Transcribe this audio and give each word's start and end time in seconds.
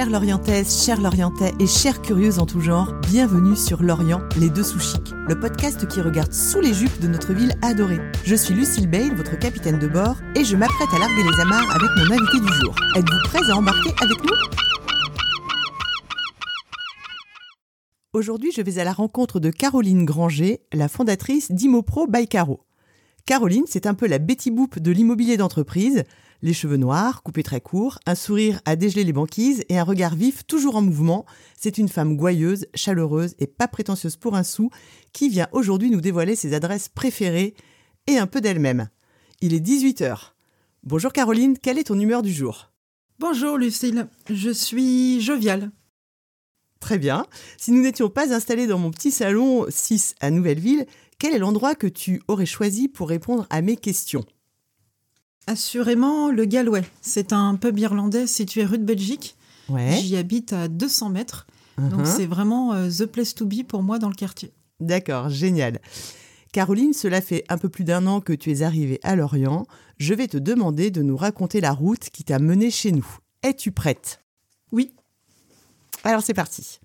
Chères 0.00 0.08
Lorientaises, 0.08 0.82
chers 0.82 0.98
Lorientais 0.98 1.52
et 1.60 1.66
chères 1.66 2.00
curieuses 2.00 2.38
en 2.38 2.46
tout 2.46 2.62
genre, 2.62 2.94
bienvenue 3.10 3.54
sur 3.54 3.82
Lorient, 3.82 4.22
les 4.38 4.48
deux 4.48 4.62
sous 4.62 4.80
chics, 4.80 5.12
le 5.28 5.38
podcast 5.38 5.86
qui 5.88 6.00
regarde 6.00 6.32
sous 6.32 6.58
les 6.58 6.72
jupes 6.72 7.00
de 7.02 7.06
notre 7.06 7.34
ville 7.34 7.52
adorée. 7.60 8.00
Je 8.24 8.34
suis 8.34 8.54
Lucille 8.54 8.88
Bale, 8.88 9.14
votre 9.14 9.38
capitaine 9.38 9.78
de 9.78 9.86
bord, 9.86 10.16
et 10.34 10.42
je 10.42 10.56
m'apprête 10.56 10.88
à 10.94 10.98
larguer 10.98 11.22
les 11.22 11.40
amarres 11.42 11.70
avec 11.70 11.90
mon 11.98 12.14
invité 12.14 12.40
du 12.40 12.50
jour. 12.62 12.74
Êtes-vous 12.96 13.18
prêts 13.24 13.50
à 13.50 13.56
embarquer 13.58 13.90
avec 14.00 14.16
nous? 14.24 14.36
Aujourd'hui, 18.14 18.52
je 18.56 18.62
vais 18.62 18.78
à 18.78 18.84
la 18.84 18.94
rencontre 18.94 19.38
de 19.38 19.50
Caroline 19.50 20.06
Granger, 20.06 20.62
la 20.72 20.88
fondatrice 20.88 21.52
d'Imopro 21.52 22.06
by 22.06 22.26
Caro. 22.26 22.64
Caroline, 23.26 23.64
c'est 23.66 23.86
un 23.86 23.92
peu 23.92 24.06
la 24.06 24.18
Betty 24.18 24.50
Boop 24.50 24.78
de 24.78 24.90
l'immobilier 24.92 25.36
d'entreprise 25.36 26.04
les 26.42 26.52
cheveux 26.52 26.76
noirs, 26.76 27.22
coupés 27.22 27.42
très 27.42 27.60
courts, 27.60 27.98
un 28.06 28.14
sourire 28.14 28.60
à 28.64 28.76
dégeler 28.76 29.04
les 29.04 29.12
banquises 29.12 29.64
et 29.68 29.78
un 29.78 29.84
regard 29.84 30.14
vif 30.14 30.46
toujours 30.46 30.76
en 30.76 30.82
mouvement. 30.82 31.26
C'est 31.56 31.78
une 31.78 31.88
femme 31.88 32.16
gouailleuse, 32.16 32.66
chaleureuse 32.74 33.34
et 33.38 33.46
pas 33.46 33.68
prétentieuse 33.68 34.16
pour 34.16 34.36
un 34.36 34.42
sou 34.42 34.70
qui 35.12 35.28
vient 35.28 35.48
aujourd'hui 35.52 35.90
nous 35.90 36.00
dévoiler 36.00 36.36
ses 36.36 36.54
adresses 36.54 36.88
préférées 36.88 37.54
et 38.06 38.18
un 38.18 38.26
peu 38.26 38.40
d'elle-même. 38.40 38.88
Il 39.40 39.54
est 39.54 39.64
18h. 39.64 40.32
Bonjour 40.82 41.12
Caroline, 41.12 41.58
quelle 41.58 41.78
est 41.78 41.84
ton 41.84 41.98
humeur 41.98 42.22
du 42.22 42.32
jour? 42.32 42.72
Bonjour 43.18 43.58
Lucille, 43.58 44.08
je 44.30 44.50
suis 44.50 45.20
joviale. 45.20 45.70
Très 46.80 46.96
bien. 46.96 47.26
Si 47.58 47.72
nous 47.72 47.82
n'étions 47.82 48.08
pas 48.08 48.32
installés 48.32 48.66
dans 48.66 48.78
mon 48.78 48.90
petit 48.90 49.10
salon 49.10 49.66
6 49.68 50.14
à 50.20 50.30
Nouvelleville, 50.30 50.86
quel 51.18 51.34
est 51.34 51.38
l'endroit 51.38 51.74
que 51.74 51.86
tu 51.86 52.22
aurais 52.26 52.46
choisi 52.46 52.88
pour 52.88 53.10
répondre 53.10 53.46
à 53.50 53.60
mes 53.60 53.76
questions? 53.76 54.24
Assurément, 55.46 56.30
le 56.30 56.44
Galway. 56.44 56.82
C'est 57.00 57.32
un 57.32 57.56
pub 57.56 57.78
irlandais 57.78 58.26
situé 58.26 58.64
rue 58.64 58.78
de 58.78 58.84
Belgique. 58.84 59.36
Ouais. 59.68 59.96
J'y 60.00 60.16
habite 60.16 60.52
à 60.52 60.68
200 60.68 61.10
mètres. 61.10 61.46
Donc 61.78 62.02
Uh-huh. 62.02 62.16
c'est 62.16 62.26
vraiment 62.26 62.74
euh, 62.74 62.90
the 62.90 63.06
place 63.06 63.34
to 63.34 63.46
be 63.46 63.62
pour 63.66 63.82
moi 63.82 63.98
dans 63.98 64.08
le 64.08 64.14
quartier. 64.14 64.52
D'accord, 64.80 65.30
génial. 65.30 65.80
Caroline, 66.52 66.92
cela 66.92 67.20
fait 67.22 67.44
un 67.48 67.56
peu 67.56 67.68
plus 67.70 67.84
d'un 67.84 68.06
an 68.06 68.20
que 68.20 68.32
tu 68.34 68.50
es 68.50 68.62
arrivée 68.62 69.00
à 69.02 69.16
Lorient. 69.16 69.66
Je 69.98 70.12
vais 70.14 70.26
te 70.28 70.36
demander 70.36 70.90
de 70.90 71.00
nous 71.02 71.16
raconter 71.16 71.60
la 71.60 71.72
route 71.72 72.10
qui 72.10 72.24
t'a 72.24 72.38
menée 72.38 72.70
chez 72.70 72.92
nous. 72.92 73.06
Es-tu 73.42 73.72
prête? 73.72 74.20
Oui. 74.72 74.92
Alors 76.04 76.22
c'est 76.22 76.34
parti. 76.34 76.80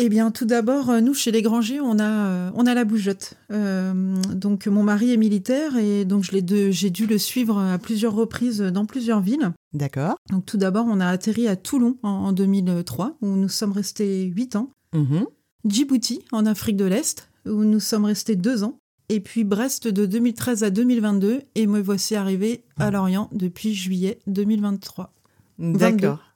Eh 0.00 0.08
bien, 0.08 0.30
tout 0.30 0.44
d'abord, 0.44 0.90
euh, 0.90 1.00
nous, 1.00 1.12
chez 1.12 1.32
les 1.32 1.42
Grangers, 1.42 1.80
on 1.80 1.98
a, 1.98 2.04
euh, 2.04 2.50
on 2.54 2.66
a 2.66 2.74
la 2.74 2.84
bougeotte. 2.84 3.34
Euh, 3.50 4.14
donc, 4.32 4.68
mon 4.68 4.84
mari 4.84 5.12
est 5.12 5.16
militaire 5.16 5.76
et 5.76 6.04
donc 6.04 6.22
j'ai 6.22 6.90
dû 6.90 7.06
le 7.06 7.18
suivre 7.18 7.58
à 7.58 7.78
plusieurs 7.78 8.14
reprises 8.14 8.60
dans 8.60 8.86
plusieurs 8.86 9.20
villes. 9.20 9.50
D'accord. 9.72 10.14
Donc, 10.30 10.46
tout 10.46 10.56
d'abord, 10.56 10.86
on 10.88 11.00
a 11.00 11.06
atterri 11.06 11.48
à 11.48 11.56
Toulon 11.56 11.96
en, 12.04 12.10
en 12.10 12.32
2003, 12.32 13.16
où 13.22 13.26
nous 13.26 13.48
sommes 13.48 13.72
restés 13.72 14.22
8 14.24 14.54
ans. 14.54 14.70
Mhm. 14.94 15.26
Djibouti, 15.64 16.20
en 16.30 16.46
Afrique 16.46 16.76
de 16.76 16.84
l'Est, 16.84 17.28
où 17.44 17.64
nous 17.64 17.80
sommes 17.80 18.04
restés 18.04 18.36
2 18.36 18.62
ans. 18.62 18.78
Et 19.08 19.18
puis 19.18 19.42
Brest 19.42 19.88
de 19.88 20.06
2013 20.06 20.62
à 20.62 20.70
2022, 20.70 21.40
et 21.56 21.66
me 21.66 21.80
voici 21.80 22.14
arrivé 22.14 22.62
à 22.78 22.92
Lorient 22.92 23.30
depuis 23.32 23.74
juillet 23.74 24.20
2023. 24.28 25.12
D'accord. 25.58 26.27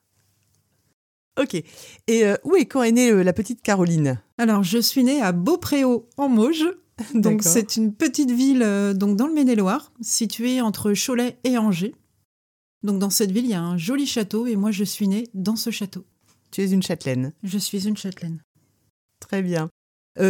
Ok. 1.41 1.55
Et 1.55 2.25
euh, 2.25 2.36
où 2.44 2.56
et 2.56 2.66
quand 2.66 2.83
est 2.83 2.92
née 2.92 3.11
euh, 3.11 3.22
la 3.22 3.33
petite 3.33 3.62
Caroline? 3.62 4.20
Alors, 4.38 4.62
je 4.62 4.78
suis 4.78 5.05
née 5.05 5.22
à 5.22 5.33
Beaupréau, 5.33 6.08
en 6.16 6.28
Mauges. 6.28 6.69
Donc, 7.14 7.42
c'est 7.42 7.77
une 7.77 7.94
petite 7.94 8.30
ville 8.30 8.62
euh, 8.62 8.92
donc 8.92 9.16
dans 9.16 9.27
le 9.27 9.33
Maine-et-Loire, 9.33 9.92
située 10.03 10.60
entre 10.60 10.92
Cholet 10.92 11.38
et 11.42 11.56
Angers. 11.56 11.94
Donc, 12.83 12.98
dans 12.98 13.10
cette 13.10 13.30
ville, 13.30 13.47
il 13.47 13.50
y 13.50 13.55
a 13.55 13.62
un 13.62 13.78
joli 13.78 14.06
château, 14.06 14.47
et 14.47 14.56
moi, 14.56 14.70
je 14.72 14.84
suis 14.84 15.08
née 15.08 15.28
dans 15.33 15.56
ce 15.56 15.70
château. 15.70 16.05
Tu 16.50 16.60
es 16.60 16.70
une 16.70 16.83
châtelaine. 16.83 17.33
Je 17.42 17.58
suis 17.58 17.88
une 17.88 17.97
châtelaine. 17.97 18.42
Très 19.21 19.41
bien. 19.41 19.71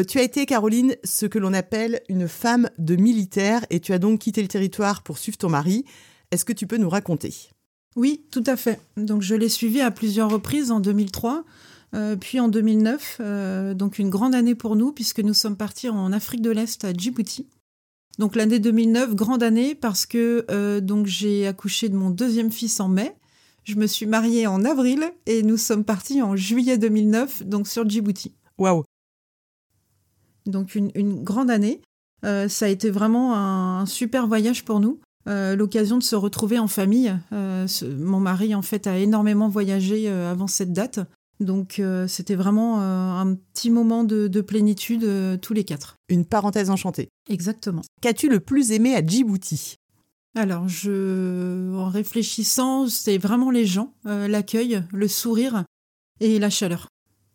Tu 0.07 0.21
as 0.21 0.23
été, 0.23 0.47
Caroline, 0.47 0.95
ce 1.03 1.27
que 1.27 1.41
l'on 1.41 1.53
appelle 1.53 2.03
une 2.09 2.29
femme 2.29 2.71
de 2.79 2.95
militaire 2.95 3.67
et 3.71 3.81
tu 3.81 3.93
as 3.93 3.99
donc 3.99 4.21
quitté 4.21 4.41
le 4.41 4.47
territoire 4.47 5.03
pour 5.03 5.19
suivre 5.19 5.39
ton 5.39 5.49
mari. 5.49 5.85
Est-ce 6.31 6.45
que 6.45 6.53
tu 6.53 6.69
peux 6.69 6.77
nous 6.77 6.89
raconter? 6.89 7.35
Oui, 7.97 8.23
tout 8.31 8.45
à 8.47 8.57
fait. 8.57 8.81
Donc 8.97 9.23
je 9.23 9.35
l'ai 9.35 9.49
suivi 9.49 9.81
à 9.81 9.91
plusieurs 9.91 10.31
reprises 10.31 10.71
en 10.71 10.81
2003, 10.81 11.45
euh, 11.95 12.17
puis 12.17 12.41
en 12.41 12.49
2009, 12.49 13.19
euh, 13.21 13.75
donc 13.75 13.99
une 13.99 14.09
grande 14.09 14.35
année 14.35 14.55
pour 14.55 14.77
nous 14.77 14.93
puisque 14.93 15.21
nous 15.21 15.35
sommes 15.35 15.57
partis 15.57 15.89
en 15.89 16.13
Afrique 16.13 16.41
de 16.41 16.51
l'Est 16.51 16.85
à 16.85 16.93
Djibouti. 16.93 17.47
Donc 18.19 18.35
l'année 18.37 18.59
2009, 18.59 19.15
grande 19.15 19.43
année 19.43 19.75
parce 19.75 20.07
que 20.07 20.47
euh, 20.51 20.81
donc 20.81 21.07
j'ai 21.07 21.47
accouché 21.47 21.89
de 21.89 21.97
mon 21.97 22.11
deuxième 22.11 22.51
fils 22.51 22.81
en 22.81 22.89
mai. 22.89 23.15
Je 23.65 23.77
me 23.77 23.87
suis 23.87 24.07
mariée 24.07 24.47
en 24.47 24.65
avril 24.65 25.05
et 25.27 25.43
nous 25.43 25.57
sommes 25.57 25.85
partis 25.85 26.21
en 26.23 26.35
juillet 26.35 26.79
2009, 26.79 27.45
donc 27.45 27.69
sur 27.69 27.89
Djibouti. 27.89 28.33
Waouh 28.59 28.85
Donc 30.47 30.75
une, 30.75 30.91
une 30.95 31.23
grande 31.23 31.51
année. 31.51 31.81
Ça 32.23 32.67
a 32.67 32.69
été 32.69 32.89
vraiment 32.91 33.35
un, 33.35 33.81
un 33.81 33.87
super 33.87 34.29
voyage 34.29 34.65
pour 34.65 34.79
nous. 34.79 35.01
Euh, 35.29 35.55
L'occasion 35.57 35.99
de 35.99 36.03
se 36.03 36.17
retrouver 36.17 36.59
en 36.59 36.67
famille. 36.69 37.17
Euh, 37.33 37.67
ce- 37.67 37.85
mon 37.85 38.21
mari, 38.21 38.55
en 38.55 38.63
fait, 38.63 38.87
a 38.87 38.99
énormément 38.99 39.49
voyagé 39.49 40.09
euh, 40.09 40.31
avant 40.31 40.47
cette 40.47 40.73
date. 40.73 41.01
Donc 41.41 41.83
c'était 42.07 42.37
vraiment 42.37 42.81
un 42.81 43.35
petit 43.35 43.71
moment 43.71 44.05
de, 44.05 44.29
de 44.29 44.41
plénitude 44.43 45.41
tous 45.41 45.55
les 45.55 45.65
quatre. 45.65 45.97
Une 46.09 46.25
parenthèse 46.25 46.71
enchantée. 46.71 47.09
Exactement. 47.29 47.83
Qu'as-tu 48.01 48.29
le 48.29 48.39
plus 48.39 48.71
aimé 48.71 48.95
à 48.95 49.05
Djibouti? 49.05 49.75
Alors, 50.37 50.69
je, 50.69 51.75
en 51.77 51.89
réfléchissant, 51.89 52.87
c'est 52.87 53.19
vraiment 53.19 53.51
les 53.51 53.67
gens, 53.67 53.93
l'accueil, 54.05 54.85
le 54.93 55.09
sourire 55.09 55.65
et 56.21 56.39
la 56.39 56.49
chaleur. 56.49 56.87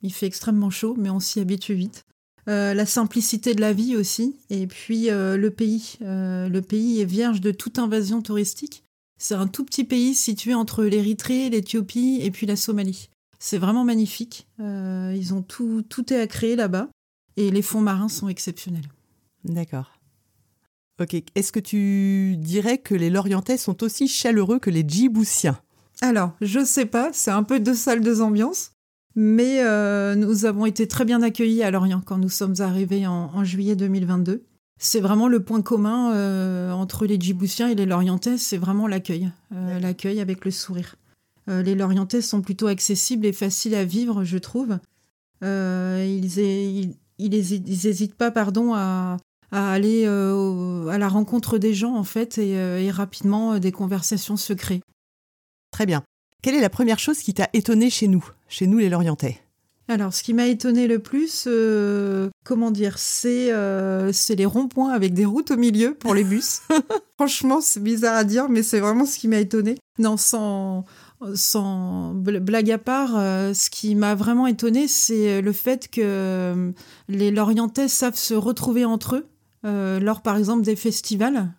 Il 0.03 0.13
fait 0.13 0.27
extrêmement 0.27 0.69
chaud, 0.69 0.95
mais 0.97 1.09
on 1.09 1.19
s'y 1.19 1.41
habitue 1.41 1.73
vite. 1.73 2.03
Euh, 2.47 2.73
la 2.73 2.85
simplicité 2.85 3.53
de 3.53 3.59
la 3.59 3.73
vie 3.73 3.97
aussi, 3.97 4.37
et 4.49 4.67
puis 4.67 5.09
euh, 5.09 5.35
le 5.35 5.51
pays. 5.51 5.97
Euh, 6.01 6.47
le 6.47 6.61
pays 6.61 7.01
est 7.01 7.05
vierge 7.05 7.41
de 7.41 7.51
toute 7.51 7.77
invasion 7.77 8.21
touristique. 8.21 8.85
C'est 9.19 9.35
un 9.35 9.47
tout 9.47 9.65
petit 9.65 9.83
pays 9.83 10.15
situé 10.15 10.53
entre 10.53 10.85
l'Érythrée, 10.85 11.49
l'Éthiopie 11.49 12.19
et 12.21 12.31
puis 12.31 12.45
la 12.47 12.55
Somalie. 12.55 13.09
C'est 13.39 13.57
vraiment 13.57 13.83
magnifique. 13.83 14.47
Ils 14.59 15.33
ont 15.33 15.41
tout, 15.41 15.81
tout 15.81 16.13
est 16.13 16.21
à 16.21 16.27
créer 16.27 16.55
là-bas, 16.55 16.89
et 17.35 17.51
les 17.51 17.61
fonds 17.61 17.81
marins 17.81 18.09
sont 18.09 18.29
exceptionnels. 18.29 18.87
D'accord. 19.43 19.99
Ok. 21.01 21.15
Est-ce 21.35 21.51
que 21.51 21.59
tu 21.59 22.35
dirais 22.37 22.77
que 22.77 22.95
les 22.95 23.09
Lorientais 23.09 23.57
sont 23.57 23.83
aussi 23.83 24.07
chaleureux 24.07 24.59
que 24.59 24.69
les 24.69 24.85
Djiboutiens? 24.87 25.59
Alors, 26.01 26.33
je 26.41 26.63
sais 26.63 26.85
pas, 26.85 27.09
c'est 27.11 27.31
un 27.31 27.43
peu 27.43 27.59
deux 27.59 27.75
salles, 27.75 28.01
deux 28.01 28.21
ambiances. 28.21 28.71
Mais 29.19 29.63
euh, 29.63 30.13
nous 30.13 30.45
avons 30.45 30.67
été 30.67 30.87
très 30.87 31.03
bien 31.03 31.23
accueillis 31.23 31.63
à 31.63 31.71
Lorient 31.71 32.01
quand 32.05 32.19
nous 32.19 32.29
sommes 32.29 32.53
arrivés 32.59 33.07
en, 33.07 33.31
en 33.33 33.43
juillet 33.43 33.75
2022. 33.75 34.43
C'est 34.79 34.99
vraiment 34.99 35.27
le 35.27 35.39
point 35.41 35.63
commun 35.63 36.13
euh, 36.13 36.71
entre 36.71 37.07
les 37.07 37.19
Djiboutiens 37.19 37.67
et 37.67 37.73
les 37.73 37.87
Lorientais, 37.87 38.37
c'est 38.37 38.57
vraiment 38.59 38.85
l'accueil. 38.87 39.31
Euh, 39.55 39.79
l'accueil 39.79 40.19
avec 40.19 40.45
le 40.45 40.51
sourire. 40.51 40.95
Les 41.47 41.75
Lorientais 41.75 42.21
sont 42.21 42.41
plutôt 42.41 42.67
accessibles 42.67 43.25
et 43.25 43.31
faciles 43.33 43.73
à 43.73 43.85
vivre, 43.85 44.23
je 44.25 44.37
trouve. 44.37 44.77
Ils, 45.41 46.39
ils, 46.39 46.93
ils 47.19 47.33
hési- 47.33 47.63
ils 47.65 47.87
hésitent 47.87 48.15
pas 48.15 48.31
pardon, 48.31 48.73
à, 48.75 49.15
à 49.51 49.71
aller 49.71 50.09
au- 50.09 50.89
à 50.89 50.97
la 50.97 51.07
rencontre 51.07 51.57
des 51.57 51.73
gens, 51.73 51.95
en 51.95 52.03
fait, 52.03 52.37
et, 52.37 52.51
et 52.51 52.91
rapidement, 52.91 53.57
des 53.59 53.71
conversations 53.71 54.35
se 54.35 54.51
créent. 54.53 54.81
Très 55.71 55.85
bien. 55.85 56.03
Quelle 56.41 56.55
est 56.55 56.61
la 56.61 56.69
première 56.69 56.99
chose 56.99 57.19
qui 57.19 57.33
t'a 57.33 57.49
étonné 57.53 57.89
chez 57.89 58.07
nous, 58.07 58.23
chez 58.47 58.67
nous 58.67 58.77
les 58.77 58.89
Lorientais? 58.89 59.39
Alors, 59.89 60.13
ce 60.13 60.21
qui 60.21 60.33
m'a 60.33 60.47
étonné 60.47 60.85
le 60.85 60.99
plus, 60.99 61.45
euh, 61.47 62.29
comment 62.43 62.71
dire, 62.71 62.99
c'est 62.99 63.53
euh, 63.53 64.11
c'est 64.11 64.35
les 64.35 64.45
ronds-points 64.45 64.91
avec 64.91 65.13
des 65.13 65.23
routes 65.25 65.51
au 65.51 65.57
milieu 65.57 65.93
pour 65.93 66.13
les 66.13 66.25
bus. 66.25 66.59
Franchement, 67.17 67.61
c'est 67.61 67.81
bizarre 67.81 68.17
à 68.17 68.23
dire, 68.25 68.49
mais 68.49 68.63
c'est 68.63 68.81
vraiment 68.81 69.05
ce 69.05 69.17
qui 69.17 69.29
m'a 69.29 69.37
étonné. 69.39 69.75
Non, 69.97 70.17
sans, 70.17 70.83
sans 71.35 72.13
bl- 72.13 72.39
blague 72.39 72.69
à 72.69 72.77
part, 72.77 73.13
euh, 73.15 73.53
ce 73.53 73.69
qui 73.69 73.95
m'a 73.95 74.13
vraiment 74.13 74.45
étonné, 74.45 74.89
c'est 74.89 75.41
le 75.41 75.51
fait 75.53 75.87
que 75.89 76.73
les 77.07 77.31
Lorientais 77.31 77.87
savent 77.87 78.17
se 78.17 78.33
retrouver 78.33 78.83
entre 78.83 79.15
eux 79.15 79.99
lors, 79.99 80.21
par 80.21 80.37
exemple, 80.37 80.63
des 80.63 80.75
festivals. 80.75 81.49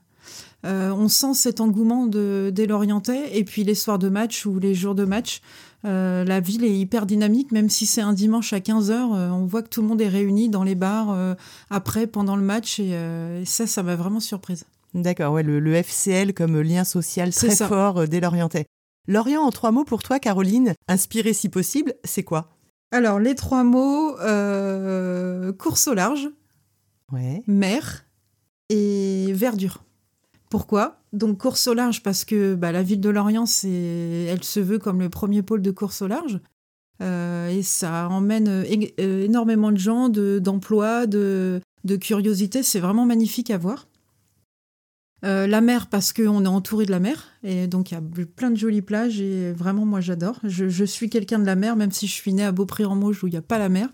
Euh, 0.67 0.91
on 0.91 1.09
sent 1.09 1.35
cet 1.35 1.61
engouement 1.61 2.07
de, 2.07 2.51
des 2.53 2.67
Lorientais 2.67 3.37
et 3.39 3.45
puis 3.45 3.63
les 3.65 3.75
soirs 3.77 3.99
de 3.99 4.09
match 4.09 4.45
ou 4.45 4.59
les 4.59 4.75
jours 4.75 4.95
de 4.97 5.05
match. 5.05 5.41
Euh, 5.85 6.25
la 6.25 6.41
ville 6.41 6.65
est 6.65 6.77
hyper 6.77 7.07
dynamique, 7.07 7.53
même 7.53 7.69
si 7.71 7.87
c'est 7.87 8.01
un 8.01 8.13
dimanche 8.13 8.53
à 8.53 8.59
15h, 8.59 8.93
on 9.31 9.47
voit 9.47 9.63
que 9.63 9.69
tout 9.69 9.81
le 9.83 9.87
monde 9.87 10.01
est 10.01 10.09
réuni 10.09 10.49
dans 10.49 10.65
les 10.65 10.75
bars 10.75 11.11
euh, 11.13 11.35
après, 11.71 12.09
pendant 12.09 12.35
le 12.35 12.43
match, 12.43 12.81
et, 12.81 12.91
euh, 12.95 13.43
et 13.43 13.45
ça, 13.45 13.69
ça 13.69 13.85
m'a 13.85 13.95
vraiment 13.95 14.19
surprise. 14.19 14.65
D'accord, 14.95 15.35
ouais, 15.35 15.45
le, 15.45 15.61
le 15.61 15.75
FCL 15.75 16.35
comme 16.35 16.61
lien 16.61 16.83
social 16.83 17.33
très 17.33 17.55
fort 17.55 17.99
euh, 17.99 18.07
des 18.07 18.19
Lorientais. 18.21 18.67
Lorient, 19.07 19.43
en 19.43 19.53
trois 19.53 19.71
mots 19.71 19.85
pour 19.85 20.03
toi, 20.03 20.19
Caroline, 20.19 20.75
inspiré 20.89 21.33
si 21.33 21.49
possible, 21.49 21.95
c'est 22.03 22.25
quoi? 22.25 22.57
Alors, 22.91 23.21
les 23.21 23.37
trois 23.37 23.63
mots, 23.63 24.19
euh, 24.19 25.53
course 25.53 25.87
au 25.87 25.95
large, 25.95 26.29
Ouais. 27.13 27.43
mer 27.47 28.05
et 28.69 29.33
verdure. 29.33 29.85
Pourquoi? 30.51 31.01
Donc 31.13 31.39
course 31.39 31.67
au 31.67 31.75
large 31.75 32.03
parce 32.03 32.25
que 32.25 32.55
bah, 32.55 32.73
la 32.73 32.83
ville 32.83 33.01
de 33.01 33.11
Lorient, 33.11 33.45
elle 33.65 34.45
se 34.45 34.61
veut 34.61 34.79
comme 34.79 35.01
le 35.01 35.09
premier 35.09 35.43
pôle 35.43 35.63
de 35.63 35.71
course 35.71 36.03
au 36.03 36.07
large. 36.07 36.41
Euh, 37.01 37.49
et 37.49 37.63
ça 37.63 38.09
emmène 38.09 38.49
euh, 38.49 39.25
énormément 39.25 39.71
de 39.71 39.79
gens, 39.79 40.09
de, 40.09 40.39
d'emplois, 40.39 41.07
de, 41.07 41.61
de. 41.85 41.99
C'est 42.63 42.81
vraiment 42.81 43.07
magnifique 43.07 43.51
à 43.51 43.59
voir. 43.59 43.87
Euh, 45.25 45.49
la 45.49 45.61
mer 45.61 45.89
parce 45.89 46.13
qu'on 46.13 46.45
est 46.45 46.49
entouré 46.49 46.87
de 46.87 46.93
la 46.93 47.01
mer 47.01 47.27
et 47.43 47.67
donc 47.67 47.91
il 47.91 47.95
y 47.95 47.97
a 47.97 48.01
plein 48.37 48.53
de 48.53 48.57
jolies 48.57 48.83
plages 48.83 49.21
et 49.21 49.53
vraiment 49.53 49.85
moi 49.85 50.01
j'adore. 50.01 50.39
Je, 50.45 50.85
suis 50.85 51.11
quelqu'un 51.11 51.41
de 51.41 51.45
la 51.45 51.57
mer 51.57 51.75
même 51.75 51.91
si 51.91 52.07
je 52.07 52.13
suis 52.13 52.33
née 52.33 52.45
à 52.45 52.53
Beaupré-en-Mauges 52.53 53.25
où 53.25 53.27
il 53.27 53.31
n'y 53.31 53.37
a 53.37 53.43
pas 53.43 53.59
la 53.59 53.69
mer. 53.69 53.89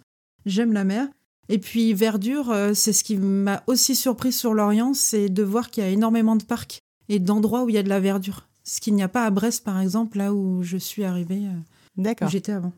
J'aime 0.44 0.74
la 0.74 0.84
mer. 0.84 1.08
Et 1.48 1.58
puis 1.58 1.92
verdure, 1.92 2.50
euh, 2.50 2.74
c'est 2.74 2.92
ce 2.92 3.04
qui 3.04 3.16
m'a 3.16 3.62
aussi 3.66 3.94
surpris 3.94 4.32
sur 4.32 4.54
l'Orient, 4.54 4.94
c'est 4.94 5.28
de 5.28 5.42
voir 5.42 5.70
qu'il 5.70 5.84
y 5.84 5.86
a 5.86 5.90
énormément 5.90 6.36
de 6.36 6.44
parcs 6.44 6.80
et 7.08 7.18
d'endroits 7.18 7.64
où 7.64 7.68
il 7.68 7.74
y 7.74 7.78
a 7.78 7.82
de 7.82 7.88
la 7.88 8.00
verdure. 8.00 8.48
Ce 8.62 8.80
qu'il 8.80 8.94
n'y 8.94 9.02
a 9.02 9.08
pas 9.08 9.26
à 9.26 9.30
Brest 9.30 9.62
par 9.64 9.80
exemple, 9.80 10.18
là 10.18 10.32
où 10.32 10.62
je 10.62 10.78
suis 10.78 11.04
arrivée, 11.04 11.46
euh, 11.46 11.58
D'accord. 11.96 12.28
où 12.28 12.30
j'étais 12.30 12.52
avant. 12.52 12.72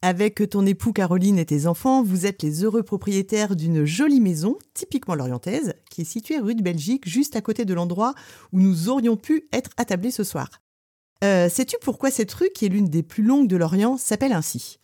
Avec 0.00 0.48
ton 0.48 0.64
époux 0.64 0.92
Caroline 0.92 1.38
et 1.38 1.44
tes 1.44 1.66
enfants, 1.66 2.04
vous 2.04 2.24
êtes 2.24 2.42
les 2.42 2.62
heureux 2.62 2.84
propriétaires 2.84 3.56
d'une 3.56 3.84
jolie 3.84 4.20
maison, 4.20 4.56
typiquement 4.72 5.16
lorientaise, 5.16 5.74
qui 5.90 6.02
est 6.02 6.04
située 6.04 6.38
rue 6.38 6.54
de 6.54 6.62
Belgique, 6.62 7.08
juste 7.08 7.34
à 7.34 7.40
côté 7.40 7.64
de 7.64 7.74
l'endroit 7.74 8.14
où 8.52 8.60
nous 8.60 8.88
aurions 8.88 9.16
pu 9.16 9.48
être 9.52 9.70
attablés 9.76 10.12
ce 10.12 10.22
soir. 10.22 10.48
Euh, 11.24 11.48
sais-tu 11.48 11.76
pourquoi 11.82 12.12
cette 12.12 12.32
rue, 12.32 12.50
qui 12.54 12.64
est 12.64 12.68
l'une 12.68 12.88
des 12.88 13.02
plus 13.02 13.24
longues 13.24 13.48
de 13.48 13.56
Lorient, 13.56 13.96
s'appelle 13.96 14.32
ainsi? 14.32 14.78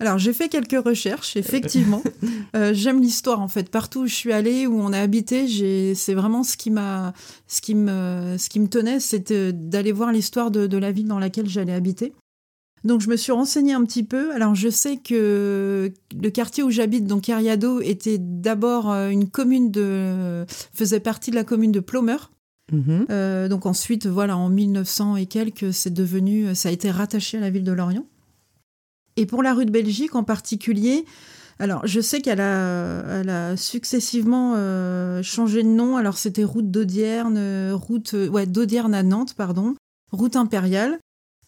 Alors 0.00 0.18
j'ai 0.18 0.32
fait 0.32 0.48
quelques 0.48 0.84
recherches, 0.84 1.36
effectivement. 1.36 2.02
Euh, 2.56 2.72
j'aime 2.72 3.00
l'histoire 3.00 3.40
en 3.40 3.48
fait. 3.48 3.68
Partout 3.70 4.00
où 4.00 4.06
je 4.06 4.14
suis 4.14 4.32
allée, 4.32 4.66
où 4.66 4.80
on 4.80 4.92
a 4.92 5.00
habité, 5.00 5.46
c'est 5.94 6.14
vraiment 6.14 6.42
ce 6.42 6.56
qui 6.56 6.70
m'a, 6.70 7.12
ce 7.46 7.60
qui 7.60 7.74
me, 7.74 8.36
ce 8.38 8.48
qui 8.48 8.58
me 8.58 8.68
tenait, 8.68 9.00
c'était 9.00 9.52
d'aller 9.52 9.92
voir 9.92 10.12
l'histoire 10.12 10.50
de, 10.50 10.76
la 10.78 10.92
ville 10.92 11.06
dans 11.06 11.18
laquelle 11.18 11.48
j'allais 11.48 11.74
habiter. 11.74 12.14
Donc 12.84 13.00
je 13.00 13.10
me 13.10 13.16
suis 13.16 13.32
renseignée 13.32 13.74
un 13.74 13.84
petit 13.84 14.02
peu. 14.02 14.32
Alors 14.32 14.54
je 14.54 14.68
sais 14.70 14.96
que 14.96 15.92
le 16.20 16.30
quartier 16.30 16.62
où 16.62 16.70
j'habite, 16.70 17.06
donc 17.06 17.22
Cariado, 17.22 17.80
était 17.80 18.18
d'abord 18.18 18.90
euh, 18.90 19.10
une 19.10 19.28
commune 19.28 19.70
de, 19.70 20.44
faisait 20.72 21.00
partie 21.00 21.30
de 21.30 21.36
la 21.36 21.44
commune 21.44 21.72
de 21.72 21.80
Plomeur. 21.80 22.30
Mhm. 22.72 23.06
Euh, 23.10 23.48
donc 23.48 23.66
ensuite, 23.66 24.06
voilà, 24.06 24.36
en 24.38 24.48
1900 24.48 25.16
et 25.16 25.26
quelques, 25.26 25.72
c'est 25.72 25.92
devenu, 25.92 26.54
ça 26.54 26.70
a 26.70 26.72
été 26.72 26.90
rattaché 26.90 27.36
à 27.36 27.40
la 27.40 27.50
ville 27.50 27.64
de 27.64 27.72
Lorient. 27.72 28.06
Et 29.18 29.26
pour 29.26 29.42
la 29.42 29.54
rue 29.54 29.66
de 29.66 29.70
Belgique 29.70 30.14
en 30.14 30.24
particulier, 30.24 31.04
alors 31.58 31.86
je 31.86 32.00
sais 32.00 32.20
qu'elle 32.20 32.40
a, 32.40 33.56
successivement 33.56 34.54
euh, 34.56 35.22
changé 35.22 35.62
de 35.62 35.68
nom. 35.68 35.96
Alors 35.96 36.18
c'était 36.18 36.44
route 36.44 36.70
d'Audierne, 36.70 37.72
route, 37.72 38.14
ouais, 38.14 38.46
d'Audierne 38.46 38.94
à 38.94 39.02
Nantes, 39.02 39.34
pardon, 39.34 39.74
route 40.12 40.36
impériale. 40.36 40.98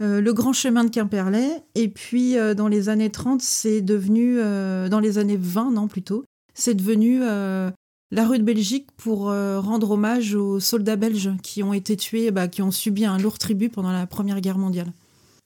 Euh, 0.01 0.21
le 0.21 0.33
grand 0.33 0.53
chemin 0.53 0.85
de 0.85 0.91
Quimperlé. 0.91 1.49
Et 1.75 1.89
puis, 1.89 2.39
euh, 2.39 2.55
dans 2.55 2.69
les 2.69 2.89
années 2.89 3.11
30, 3.11 3.43
c'est 3.43 3.83
devenu, 3.83 4.39
euh, 4.39 4.89
dans 4.89 5.01
les 5.01 5.19
années 5.19 5.39
20, 5.39 5.73
non, 5.73 5.89
plutôt, 5.89 6.25
c'est 6.55 6.75
devenu 6.75 7.21
la 8.13 8.27
rue 8.27 8.39
de 8.39 8.45
Belgique 8.45 8.89
pour 8.97 9.27
rendre 9.27 9.93
hommage 9.93 10.35
aux 10.35 10.59
soldats 10.59 10.97
belges 10.97 11.31
qui 11.43 11.63
ont 11.63 11.73
été 11.73 11.97
tués, 11.97 12.31
bah, 12.33 12.49
qui 12.49 12.61
ont 12.61 12.73
subi 12.73 13.05
un 13.05 13.19
lourd 13.19 13.39
tribut 13.39 13.69
pendant 13.69 13.93
la 13.93 14.07
Première 14.07 14.41
Guerre 14.41 14.59
mondiale. 14.59 14.93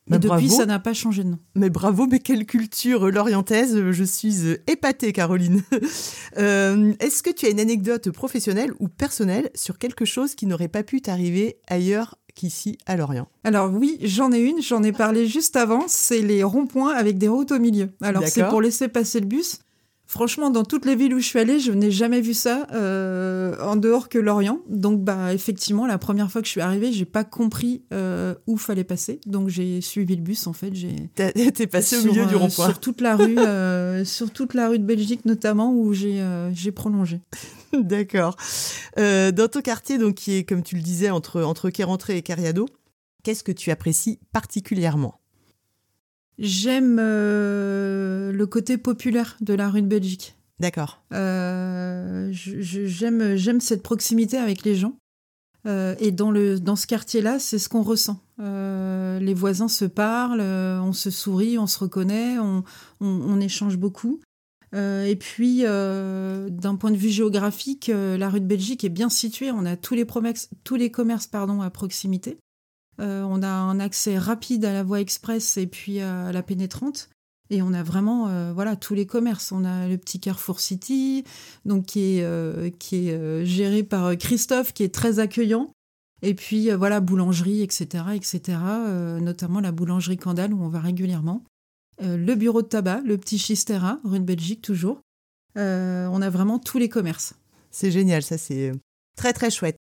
Mais 0.08 0.16
et 0.16 0.20
depuis, 0.20 0.46
bravo. 0.46 0.56
ça 0.56 0.66
n'a 0.66 0.78
pas 0.78 0.92
changé 0.92 1.24
de 1.24 1.30
nom. 1.30 1.38
Mais 1.54 1.70
bravo, 1.70 2.06
mais 2.06 2.18
quelle 2.18 2.44
culture 2.44 3.10
lorientaise 3.10 3.90
Je 3.90 4.04
suis 4.04 4.34
épatée, 4.66 5.12
Caroline. 5.12 5.62
Est-ce 6.36 7.22
que 7.22 7.30
tu 7.30 7.46
as 7.46 7.50
une 7.50 7.60
anecdote 7.60 8.10
professionnelle 8.10 8.72
ou 8.80 8.88
personnelle 8.88 9.50
sur 9.54 9.78
quelque 9.78 10.04
chose 10.04 10.34
qui 10.34 10.46
n'aurait 10.46 10.68
pas 10.68 10.82
pu 10.82 11.00
t'arriver 11.00 11.56
ailleurs 11.68 12.16
qu'ici 12.34 12.76
à 12.86 12.96
Lorient? 12.96 13.28
Alors 13.44 13.72
oui, 13.72 13.98
j'en 14.02 14.30
ai 14.32 14.40
une, 14.40 14.60
j'en 14.60 14.82
ai 14.82 14.92
parlé 14.92 15.26
juste 15.26 15.56
avant, 15.56 15.84
c'est 15.86 16.20
les 16.20 16.42
ronds-points 16.42 16.94
avec 16.94 17.16
des 17.16 17.28
routes 17.28 17.52
au 17.52 17.58
milieu. 17.58 17.90
Alors 18.02 18.26
c'est 18.26 18.46
pour 18.48 18.60
laisser 18.60 18.88
passer 18.88 19.20
le 19.20 19.26
bus. 19.26 19.60
Franchement, 20.06 20.50
dans 20.50 20.64
toutes 20.64 20.84
les 20.84 20.96
villes 20.96 21.14
où 21.14 21.18
je 21.18 21.26
suis 21.26 21.38
allée, 21.38 21.58
je 21.58 21.72
n'ai 21.72 21.90
jamais 21.90 22.20
vu 22.20 22.34
ça 22.34 22.66
euh, 22.72 23.56
en 23.60 23.74
dehors 23.74 24.08
que 24.10 24.18
Lorient. 24.18 24.60
Donc, 24.68 25.02
bah, 25.02 25.32
effectivement, 25.32 25.86
la 25.86 25.96
première 25.96 26.30
fois 26.30 26.42
que 26.42 26.46
je 26.46 26.52
suis 26.52 26.60
arrivée, 26.60 26.92
j'ai 26.92 27.06
pas 27.06 27.24
compris 27.24 27.82
euh, 27.92 28.34
où 28.46 28.58
fallait 28.58 28.84
passer. 28.84 29.18
Donc, 29.26 29.48
j'ai 29.48 29.80
suivi 29.80 30.14
le 30.14 30.22
bus. 30.22 30.46
En 30.46 30.52
fait, 30.52 30.74
j'ai. 30.74 31.10
T'es 31.54 31.66
passé 31.66 31.96
au 31.96 32.04
milieu 32.04 32.26
du 32.26 32.34
euh, 32.34 32.38
rond-point. 32.38 32.66
Sur 32.66 32.80
toute 32.80 33.00
la 33.00 33.16
rue, 33.16 33.38
euh, 33.38 34.04
sur 34.04 34.30
toute 34.30 34.52
la 34.52 34.68
rue 34.68 34.78
de 34.78 34.84
Belgique 34.84 35.24
notamment, 35.24 35.72
où 35.72 35.94
j'ai 35.94 36.22
j'ai 36.52 36.70
prolongé. 36.70 37.20
D'accord. 37.72 38.36
Dans 38.96 39.48
ton 39.50 39.60
quartier, 39.62 39.98
donc 39.98 40.16
qui 40.16 40.34
est 40.34 40.44
comme 40.44 40.62
tu 40.62 40.76
le 40.76 40.82
disais 40.82 41.10
entre 41.10 41.42
entre 41.42 41.70
Quérentré 41.70 42.16
et 42.18 42.22
Cariado, 42.22 42.66
qu'est-ce 43.22 43.42
que 43.42 43.52
tu 43.52 43.70
apprécies 43.70 44.20
particulièrement? 44.32 45.20
J'aime 46.38 46.98
euh, 47.00 48.32
le 48.32 48.46
côté 48.46 48.76
populaire 48.76 49.36
de 49.40 49.54
la 49.54 49.70
rue 49.70 49.82
de 49.82 49.86
Belgique. 49.86 50.34
D'accord. 50.60 51.02
Euh, 51.12 52.28
j'aime 52.32 53.36
j'aime 53.36 53.60
cette 53.60 53.82
proximité 53.82 54.36
avec 54.36 54.64
les 54.64 54.74
gens. 54.74 54.96
Euh, 55.66 55.94
et 55.98 56.10
dans, 56.10 56.30
le, 56.30 56.60
dans 56.60 56.76
ce 56.76 56.86
quartier-là, 56.86 57.38
c'est 57.38 57.58
ce 57.58 57.68
qu'on 57.68 57.82
ressent. 57.82 58.20
Les 58.38 59.34
voisins 59.34 59.68
se 59.68 59.84
parlent, 59.84 60.40
on 60.40 60.92
se 60.92 61.10
sourit, 61.10 61.56
on 61.56 61.66
se 61.66 61.78
reconnaît, 61.78 62.38
on, 62.38 62.64
on, 63.00 63.06
on 63.06 63.40
échange 63.40 63.78
beaucoup. 63.78 64.20
Et 64.74 65.16
puis, 65.18 65.62
d'un 65.62 66.76
point 66.78 66.90
de 66.90 66.96
vue 66.96 67.08
géographique, 67.08 67.90
la 67.94 68.28
rue 68.28 68.40
de 68.40 68.46
Belgique 68.46 68.84
est 68.84 68.88
bien 68.88 69.08
située. 69.08 69.52
On 69.52 69.64
a 69.64 69.76
tous 69.76 69.94
les, 69.94 70.04
promexes, 70.04 70.50
tous 70.64 70.74
les 70.74 70.90
commerces 70.90 71.28
pardon, 71.28 71.62
à 71.62 71.70
proximité. 71.70 72.38
Euh, 73.00 73.22
on 73.22 73.42
a 73.42 73.48
un 73.48 73.80
accès 73.80 74.18
rapide 74.18 74.64
à 74.64 74.72
la 74.72 74.82
voie 74.82 75.00
express 75.00 75.56
et 75.56 75.66
puis 75.66 76.00
à 76.00 76.32
la 76.32 76.42
pénétrante. 76.42 77.10
Et 77.50 77.60
on 77.60 77.74
a 77.74 77.82
vraiment 77.82 78.28
euh, 78.28 78.52
voilà 78.52 78.76
tous 78.76 78.94
les 78.94 79.06
commerces. 79.06 79.52
On 79.52 79.64
a 79.64 79.86
le 79.86 79.98
petit 79.98 80.20
Carrefour 80.20 80.60
City, 80.60 81.24
donc 81.64 81.86
qui 81.86 82.18
est, 82.18 82.24
euh, 82.24 82.70
qui 82.78 83.08
est 83.08 83.44
géré 83.44 83.82
par 83.82 84.16
Christophe, 84.16 84.72
qui 84.72 84.82
est 84.82 84.94
très 84.94 85.18
accueillant. 85.18 85.70
Et 86.22 86.34
puis 86.34 86.70
voilà 86.70 87.00
boulangerie, 87.00 87.60
etc., 87.60 88.04
etc. 88.14 88.58
notamment 89.20 89.60
la 89.60 89.72
boulangerie 89.72 90.16
Candale 90.16 90.54
où 90.54 90.62
on 90.62 90.68
va 90.68 90.80
régulièrement. 90.80 91.44
le 92.00 92.34
bureau 92.34 92.62
de 92.62 92.66
tabac, 92.66 93.02
le 93.04 93.18
petit 93.18 93.36
Chistera, 93.36 94.00
rue 94.04 94.20
de 94.20 94.24
Belgique 94.24 94.62
toujours. 94.62 95.00
on 95.56 96.22
a 96.22 96.30
vraiment 96.30 96.58
tous 96.58 96.78
les 96.78 96.88
commerces. 96.88 97.34
C'est 97.70 97.90
génial, 97.90 98.22
ça 98.22 98.38
c'est 98.38 98.72
très 99.16 99.34
très 99.34 99.50
chouette. 99.50 99.76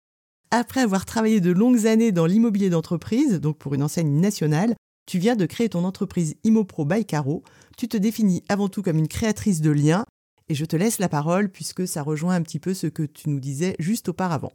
Après 0.56 0.82
avoir 0.82 1.04
travaillé 1.04 1.40
de 1.40 1.50
longues 1.50 1.88
années 1.88 2.12
dans 2.12 2.26
l'immobilier 2.26 2.70
d'entreprise, 2.70 3.40
donc 3.40 3.58
pour 3.58 3.74
une 3.74 3.82
enseigne 3.82 4.20
nationale, 4.20 4.76
tu 5.04 5.18
viens 5.18 5.34
de 5.34 5.46
créer 5.46 5.68
ton 5.68 5.82
entreprise 5.82 6.36
Immopro 6.44 6.84
by 6.84 7.04
Caro. 7.04 7.42
Tu 7.76 7.88
te 7.88 7.96
définis 7.96 8.44
avant 8.48 8.68
tout 8.68 8.80
comme 8.80 8.98
une 8.98 9.08
créatrice 9.08 9.60
de 9.60 9.72
liens 9.72 10.04
et 10.48 10.54
je 10.54 10.64
te 10.64 10.76
laisse 10.76 11.00
la 11.00 11.08
parole 11.08 11.48
puisque 11.48 11.88
ça 11.88 12.04
rejoint 12.04 12.36
un 12.36 12.42
petit 12.42 12.60
peu 12.60 12.72
ce 12.72 12.86
que 12.86 13.02
tu 13.02 13.30
nous 13.30 13.40
disais 13.40 13.74
juste 13.80 14.10
auparavant. 14.10 14.52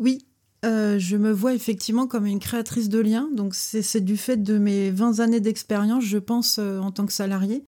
Oui, 0.00 0.26
euh, 0.64 0.98
je 0.98 1.16
me 1.16 1.30
vois 1.30 1.54
effectivement 1.54 2.08
comme 2.08 2.26
une 2.26 2.40
créatrice 2.40 2.88
de 2.88 2.98
liens. 2.98 3.28
Donc 3.32 3.54
c'est 3.54 4.00
du 4.00 4.16
fait 4.16 4.42
de 4.42 4.58
mes 4.58 4.90
20 4.90 5.20
années 5.20 5.38
d'expérience, 5.38 6.02
je 6.02 6.18
pense, 6.18 6.58
euh, 6.58 6.80
en 6.80 6.90
tant 6.90 7.06
que 7.06 7.12
salarié. 7.12 7.62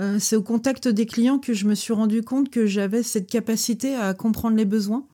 Euh, 0.00 0.18
c'est 0.18 0.34
au 0.34 0.42
contact 0.42 0.88
des 0.88 1.06
clients 1.06 1.38
que 1.38 1.54
je 1.54 1.66
me 1.66 1.76
suis 1.76 1.92
rendu 1.92 2.22
compte 2.22 2.50
que 2.50 2.66
j'avais 2.66 3.04
cette 3.04 3.30
capacité 3.30 3.94
à 3.94 4.12
comprendre 4.12 4.56
les 4.56 4.64
besoins 4.64 5.06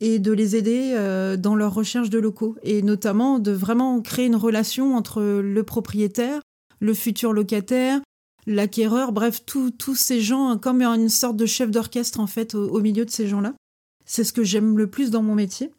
et 0.00 0.18
de 0.18 0.32
les 0.32 0.56
aider 0.56 0.92
euh, 0.94 1.36
dans 1.36 1.54
leur 1.54 1.74
recherche 1.74 2.10
de 2.10 2.18
locaux 2.18 2.56
et 2.62 2.82
notamment 2.82 3.38
de 3.38 3.52
vraiment 3.52 4.00
créer 4.00 4.26
une 4.26 4.36
relation 4.36 4.96
entre 4.96 5.22
le 5.22 5.62
propriétaire, 5.62 6.40
le 6.80 6.94
futur 6.94 7.32
locataire, 7.32 8.00
l'acquéreur, 8.46 9.12
bref, 9.12 9.44
tous 9.44 9.94
ces 9.94 10.20
gens 10.20 10.56
comme 10.58 10.82
une 10.82 11.08
sorte 11.08 11.36
de 11.36 11.46
chef 11.46 11.70
d'orchestre 11.70 12.20
en 12.20 12.26
fait 12.26 12.54
au, 12.54 12.68
au, 12.68 12.80
milieu 12.80 13.04
de 13.04 13.10
ces 13.10 13.26
gens-là. 13.26 13.54
C'est 14.06 14.24
ce 14.24 14.32
que 14.32 14.42
j'aime 14.42 14.78
le 14.78 14.88
plus 14.88 15.10
dans 15.10 15.22
mon 15.22 15.34
métier. 15.34 15.70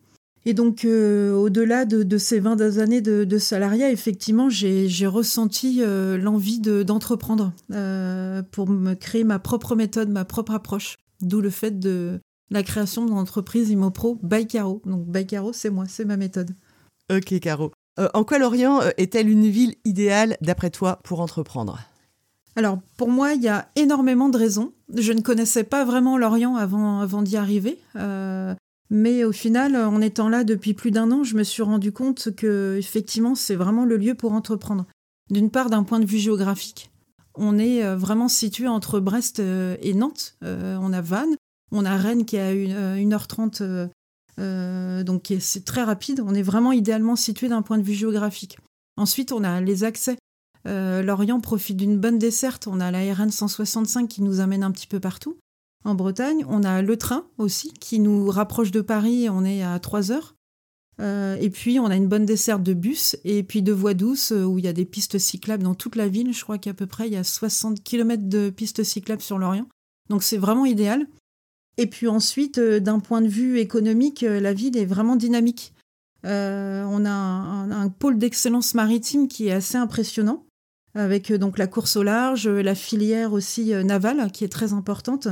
Et 0.46 0.54
donc, 0.54 0.86
euh, 0.86 1.34
au-delà 1.34 1.86
de, 1.86 2.02
de, 2.02 2.18
ces 2.18 2.40
20 2.40 2.62
années 2.80 3.02
de, 3.02 3.26
de 3.26 3.38
salariat, 3.38 3.92
effectivement, 3.92 4.50
j'ai 4.50 5.08
ressenti 5.08 5.82
euh, 5.82 6.18
l'envie 6.18 6.60
d'entreprendre 6.60 7.54
euh, 7.72 8.42
pour 8.52 8.68
me 8.68 8.96
créer 8.96 9.24
ma 9.24 9.38
propre 9.38 9.76
méthode, 9.76 10.10
ma 10.10 10.26
propre 10.26 10.54
approche. 10.54 10.98
D'où 11.22 11.42
le 11.42 11.52
fait 11.52 11.80
de, 11.80 12.20
la 12.52 12.64
création 12.64 13.06
de 13.06 13.12
l'entreprise 13.12 13.70
Imopro 13.70 14.20
by 14.22 14.46
Caro. 14.46 14.82
Donc 14.86 15.08
by 15.08 15.26
Caro, 15.26 15.54
c'est 15.54 15.70
moi, 15.70 15.86
c'est 15.88 16.06
ma 16.06 16.18
méthode. 16.18 16.52
Ok 17.12 17.40
Caro. 17.40 17.72
Euh, 18.00 18.10
en 18.14 18.24
quoi 18.24 18.40
Lorient 18.40 18.82
euh, 18.82 18.90
est-elle 18.98 19.30
une 19.30 19.48
ville 19.48 19.76
idéale 19.86 20.38
d'après 20.42 20.70
toi 20.70 21.00
pour 21.04 21.22
entreprendre? 21.22 21.80
Alors 22.56 22.80
pour 22.98 23.10
moi, 23.10 23.34
il 23.34 23.42
y 23.42 23.48
a 23.48 23.70
énormément 23.76 24.30
de 24.30 24.38
raisons. 24.38 24.74
Je 24.94 25.14
ne 25.14 25.22
connaissais 25.22 25.64
pas 25.64 25.86
vraiment 25.86 26.18
Lorient 26.18 26.56
avant, 26.58 27.00
avant 27.00 27.22
d'y 27.22 27.38
arriver. 27.38 27.80
Euh, 27.96 28.54
mais 28.90 29.24
au 29.24 29.32
final, 29.32 29.78
en 29.78 30.02
étant 30.02 30.28
là 30.28 30.44
depuis 30.44 30.74
plus 30.74 30.92
d'un 30.92 31.12
an, 31.12 31.24
je 31.24 31.38
me 31.38 31.44
suis 31.44 31.64
rendu 31.64 31.94
compte 31.94 32.36
que 32.36 32.76
effectivement, 32.78 33.36
c'est 33.36 33.56
vraiment 33.56 33.86
le 33.86 33.96
lieu 33.96 34.16
pour 34.16 34.34
entreprendre. 34.34 34.86
D'une 35.30 35.50
part, 35.50 35.70
d'un 35.70 35.84
point 35.84 36.02
de 36.02 36.06
vue 36.06 36.18
géographique, 36.18 36.92
on 37.36 37.58
est 37.58 37.96
vraiment 37.96 38.28
situé 38.28 38.68
entre 38.68 39.00
Brest 39.00 39.40
et 39.40 39.94
Nantes. 39.94 40.36
on 40.42 40.92
a 40.92 41.00
Vannes, 41.00 41.38
on 41.72 41.86
a 41.86 41.98
Rennes 41.98 42.26
qui 42.26 42.36
est 42.36 42.42
à 42.42 42.54
1h30 42.54 43.90
euh, 44.40 45.04
donc 45.04 45.34
c'est 45.40 45.66
très 45.66 45.84
rapide. 45.84 46.22
On 46.26 46.34
est 46.34 46.42
vraiment 46.42 46.72
idéalement 46.72 47.16
situé 47.16 47.50
d'un 47.50 47.62
point 47.62 47.78
de 47.78 47.84
vue 47.84 47.94
géographique. 47.94 48.58
Ensuite, 48.98 49.32
on 49.32 49.44
a 49.44 49.62
les 49.62 49.84
accès. 49.84 50.18
Lorient 50.66 51.42
profite 51.42 51.78
d'une 51.78 52.00
bonne 52.00 52.18
desserte. 52.18 52.68
On 52.68 52.80
a 52.80 52.92
la 52.92 53.14
RN 53.14 53.30
165 53.30 54.08
qui 54.08 54.22
nous 54.22 54.40
amène 54.40 54.64
un 54.64 54.72
petit 54.72 54.88
peu 54.88 55.00
partout. 55.00 55.38
En 55.84 55.96
Bretagne, 55.96 56.46
on 56.48 56.64
a 56.64 56.82
le 56.82 56.98
train 56.98 57.26
aussi 57.38 57.74
qui 57.74 58.00
nous 58.00 58.30
rapproche 58.30 58.72
de 58.72 58.82
Paris. 58.82 59.28
On 59.30 59.44
est 59.44 59.64
à 59.64 59.80
3 59.80 60.12
heures. 60.12 60.36
Euh, 61.00 61.36
et 61.40 61.50
puis, 61.50 61.80
on 61.80 61.86
a 61.86 61.96
une 61.96 62.08
bonne 62.08 62.26
desserte 62.26 62.62
de 62.62 62.74
bus 62.74 63.18
et 63.24 63.42
puis 63.44 63.64
de 63.64 63.72
voies 63.72 63.96
douces 63.96 64.32
euh, 64.32 64.44
où 64.44 64.60
il 64.60 64.66
y 64.66 64.68
a 64.68 64.74
des 64.74 64.86
pistes 64.86 65.18
cyclables 65.18 65.64
dans 65.64 65.74
toute 65.74 65.96
la 65.96 66.08
ville. 66.08 66.34
Je 66.34 66.44
crois 66.44 66.60
qu'à 66.60 66.74
peu 66.74 66.86
près, 66.86 67.08
il 67.08 67.14
y 67.14 67.18
a 67.18 67.24
60 67.24 67.84
km 67.84 68.24
de 68.28 68.52
pistes 68.52 68.84
cyclables 68.84 69.22
sur 69.22 69.40
l'Orient. 69.40 69.68
Donc, 70.10 70.22
c'est 70.22 70.38
vraiment 70.38 70.66
idéal. 70.66 71.08
Et 71.78 71.88
puis 71.88 72.08
ensuite, 72.08 72.58
euh, 72.58 72.80
d'un 72.80 73.00
point 73.00 73.22
de 73.22 73.28
vue 73.28 73.60
économique, 73.60 74.22
la 74.22 74.54
ville 74.54 74.78
est 74.78 74.86
vraiment 74.86 75.16
dynamique. 75.16 75.74
on 76.24 77.06
a 77.06 77.10
un, 77.10 77.90
pôle 77.90 78.18
d'excellence 78.18 78.74
maritime 78.74 79.28
qui 79.28 79.48
est 79.48 79.54
assez 79.54 79.78
impressionnant, 79.78 80.46
avec 80.94 81.32
donc 81.34 81.58
la 81.58 81.68
course 81.68 81.96
au 81.96 82.04
large, 82.04 82.48
la 82.48 82.76
filière 82.76 83.34
aussi 83.34 83.74
navale 83.84 84.32
qui 84.32 84.44
est 84.44 84.52
très 84.52 84.74
importante, 84.74 85.28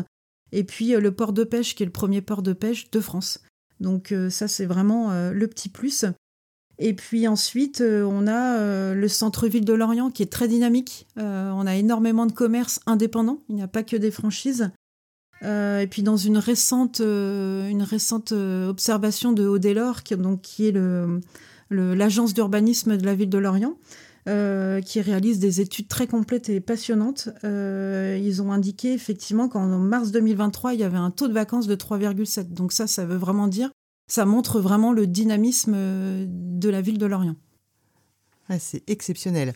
et 0.51 0.63
puis 0.63 0.91
le 0.91 1.11
port 1.11 1.33
de 1.33 1.43
pêche 1.43 1.75
qui 1.75 1.83
est 1.83 1.85
le 1.85 1.91
premier 1.91 2.21
port 2.21 2.41
de 2.41 2.53
pêche 2.53 2.89
de 2.89 2.99
France. 2.99 3.41
Donc 3.79 4.11
euh, 4.11 4.29
ça, 4.29 4.47
c'est 4.47 4.65
vraiment 4.65 5.11
euh, 5.11 5.31
le 5.31 5.47
petit 5.47 5.69
plus. 5.69 6.05
Et 6.77 6.93
puis 6.93 7.27
ensuite, 7.27 7.81
euh, 7.81 8.03
on 8.03 8.27
a 8.27 8.93
le 8.93 9.07
centre-ville 9.07 9.65
de 9.65 9.73
Lorient 9.73 10.11
qui 10.11 10.23
est 10.23 10.31
très 10.31 10.47
dynamique. 10.47 11.07
on 11.17 11.67
a 11.67 11.75
énormément 11.75 12.25
de 12.25 12.31
commerces 12.31 12.79
indépendants. 12.85 13.39
Il 13.49 13.55
n'y 13.55 13.61
a 13.61 13.67
pas 13.67 13.83
que 13.83 13.97
des 13.97 14.11
franchises. 14.11 14.71
Et 15.41 15.87
puis 15.89 16.03
dans 16.03 16.17
une 16.17 16.37
récente, 16.37 16.99
une 16.99 17.83
récente 17.83 18.31
observation 18.31 19.31
de 19.31 19.45
Audelor, 19.45 20.03
qui, 20.03 20.15
donc, 20.15 20.41
qui 20.41 20.67
est 20.67 20.73
l'agence 21.69 22.33
d'urbanisme 22.33 22.97
de 22.97 23.05
la 23.05 23.15
ville 23.15 23.29
de 23.29 23.37
Lorient, 23.37 23.77
qui 24.25 25.01
réalise 25.01 25.39
des 25.39 25.61
études 25.61 25.87
très 25.87 26.07
complètes 26.07 26.49
et 26.49 26.59
passionnantes. 26.59 27.29
ils 27.43 28.41
ont 28.41 28.51
indiqué 28.51 28.93
effectivement 28.93 29.47
qu'en 29.47 29.65
mars 29.65 30.11
2023, 30.11 30.73
il 30.73 30.81
y 30.81 30.83
avait 30.83 30.97
un 30.97 31.11
taux 31.11 31.27
de 31.27 31.33
vacances 31.33 31.67
de 31.67 31.75
3,7. 31.75 32.53
Donc 32.53 32.73
ça, 32.73 32.87
ça 32.87 33.05
veut 33.05 33.17
vraiment 33.17 33.47
dire 33.47 33.71
ça 34.09 34.25
montre 34.25 34.59
vraiment 34.59 34.91
le 34.91 35.07
dynamisme 35.07 35.73
euh, 35.75 36.25
de 36.27 36.67
la 36.67 36.81
ville 36.81 36.97
de 36.97 37.05
Lorient. 37.05 37.35
c'est 38.59 38.83
exceptionnel. 38.89 39.53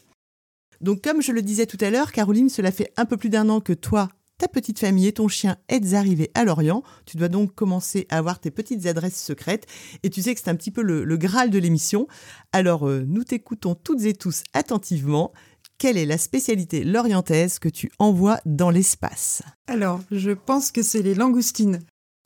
Donc 0.79 1.01
comme 1.01 1.21
je 1.21 1.31
le 1.31 1.41
disais 1.41 1.65
tout 1.65 1.77
à 1.81 1.89
l'heure, 1.89 2.11
Caroline, 2.11 2.49
cela 2.49 2.71
fait 2.71 2.93
un 2.95 3.05
peu 3.05 3.17
plus 3.17 3.29
d'un 3.29 3.49
an 3.49 3.59
que 3.59 3.73
toi, 3.73 4.09
ta 4.43 4.49
petite 4.49 4.79
famille 4.79 5.07
et 5.07 5.13
ton 5.13 5.29
chien 5.29 5.55
êtes 5.69 5.93
arrivés 5.93 6.29
à 6.33 6.43
Lorient. 6.43 6.83
Tu 7.05 7.15
dois 7.15 7.29
donc 7.29 7.55
commencer 7.55 8.07
à 8.09 8.17
avoir 8.17 8.41
tes 8.41 8.51
petites 8.51 8.85
adresses 8.87 9.23
secrètes 9.23 9.67
et 10.03 10.09
tu 10.09 10.21
sais 10.21 10.35
que 10.35 10.41
c'est 10.41 10.49
un 10.49 10.55
petit 10.57 10.69
peu 10.69 10.81
le, 10.81 11.15
graal 11.15 11.49
de 11.49 11.57
l'émission. 11.57 12.09
Alors 12.51 12.89
euh, 12.89 13.05
nous 13.07 13.23
t'écoutons 13.23 13.73
toutes 13.73 14.03
et 14.03 14.13
tous 14.13 14.43
attentivement. 14.51 15.31
Quelle 15.77 15.97
est 15.97 16.05
la 16.05 16.17
spécialité 16.17 16.83
lorientaise 16.83 17.57
que 17.57 17.69
tu 17.69 17.89
envoies 17.99 18.41
dans 18.45 18.69
l'espace? 18.69 19.43
Alors, 19.67 20.01
je 20.11 20.31
pense 20.31 20.73
que 20.73 20.83
c'est 20.83 21.03
les 21.03 21.15
langoustines. 21.15 21.79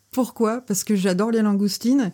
Pourquoi? 0.10 0.62
Parce 0.62 0.84
que 0.84 0.96
j'adore 0.96 1.30
les 1.30 1.44
langoustines. 1.44 2.14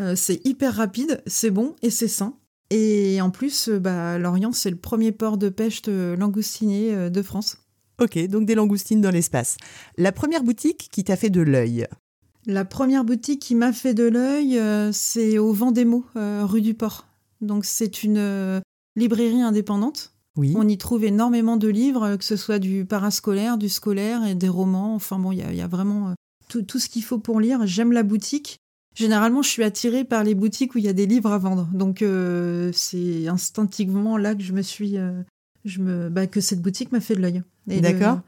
Euh, 0.00 0.16
c'est 0.16 0.44
hyper 0.44 0.74
rapide, 0.74 1.22
c'est 1.28 1.52
bon 1.52 1.76
et 1.82 1.90
c'est 1.90 2.08
sain. 2.08 2.34
Et 2.70 3.20
en 3.20 3.30
plus, 3.30 3.68
euh, 3.68 3.78
bah, 3.78 4.18
Lorient, 4.18 4.50
c'est 4.50 4.70
le 4.70 4.76
premier 4.76 5.12
port 5.12 5.38
de 5.38 5.48
pêche 5.48 5.82
de 5.82 6.16
langoustinier 6.18 7.08
de 7.08 7.22
France. 7.22 7.58
Ok, 8.00 8.18
donc 8.28 8.46
des 8.46 8.54
langoustines 8.54 9.00
dans 9.00 9.10
l'espace. 9.10 9.56
La 9.96 10.12
première 10.12 10.42
boutique 10.42 10.88
qui 10.92 11.04
t'a 11.04 11.16
fait 11.16 11.30
de 11.30 11.40
l'œil 11.40 11.86
La 12.46 12.64
première 12.64 13.04
boutique 13.04 13.40
qui 13.40 13.54
m'a 13.54 13.72
fait 13.72 13.94
de 13.94 14.04
l'œil, 14.04 14.60
c'est 14.92 15.38
au 15.38 15.52
Vendémo, 15.52 16.04
rue 16.14 16.62
du 16.62 16.74
Port. 16.74 17.06
Donc 17.40 17.64
c'est 17.64 18.04
une 18.04 18.62
librairie 18.96 19.42
indépendante. 19.42 20.14
Oui. 20.36 20.54
On 20.56 20.68
y 20.68 20.78
trouve 20.78 21.04
énormément 21.04 21.56
de 21.56 21.66
livres, 21.66 22.14
que 22.16 22.24
ce 22.24 22.36
soit 22.36 22.60
du 22.60 22.84
parascolaire, 22.84 23.58
du 23.58 23.68
scolaire 23.68 24.24
et 24.24 24.36
des 24.36 24.48
romans. 24.48 24.94
Enfin 24.94 25.18
bon, 25.18 25.32
il 25.32 25.38
y, 25.38 25.56
y, 25.56 25.60
a 25.60 25.66
vraiment 25.66 26.14
tout, 26.48 26.78
ce 26.78 26.88
qu'il 26.88 27.04
faut 27.04 27.18
pour 27.18 27.40
lire. 27.40 27.66
J'aime 27.66 27.92
la 27.92 28.02
boutique. 28.02 28.58
Généralement, 28.94 29.42
je 29.42 29.48
suis 29.48 29.62
attirée 29.62 30.04
par 30.04 30.24
les 30.24 30.34
boutiques 30.34 30.74
où 30.74 30.78
il 30.78 30.84
y 30.84 30.88
a 30.88 30.92
des 30.92 31.06
livres 31.06 31.30
à 31.30 31.38
vendre. 31.38 31.68
Donc, 31.72 32.02
euh, 32.02 32.72
c'est 32.72 33.28
instinctivement 33.28 34.16
là 34.16 34.34
que 34.34 34.42
je 34.42 34.52
me 34.52 34.62
suis. 34.62 34.98
Euh, 34.98 35.22
je 35.64 35.80
me, 35.80 36.08
bah, 36.08 36.26
que 36.26 36.40
cette 36.40 36.60
boutique 36.60 36.92
m'a 36.92 37.00
fait 37.00 37.14
de 37.14 37.20
l'œil. 37.20 37.42
D'accord. 37.66 38.20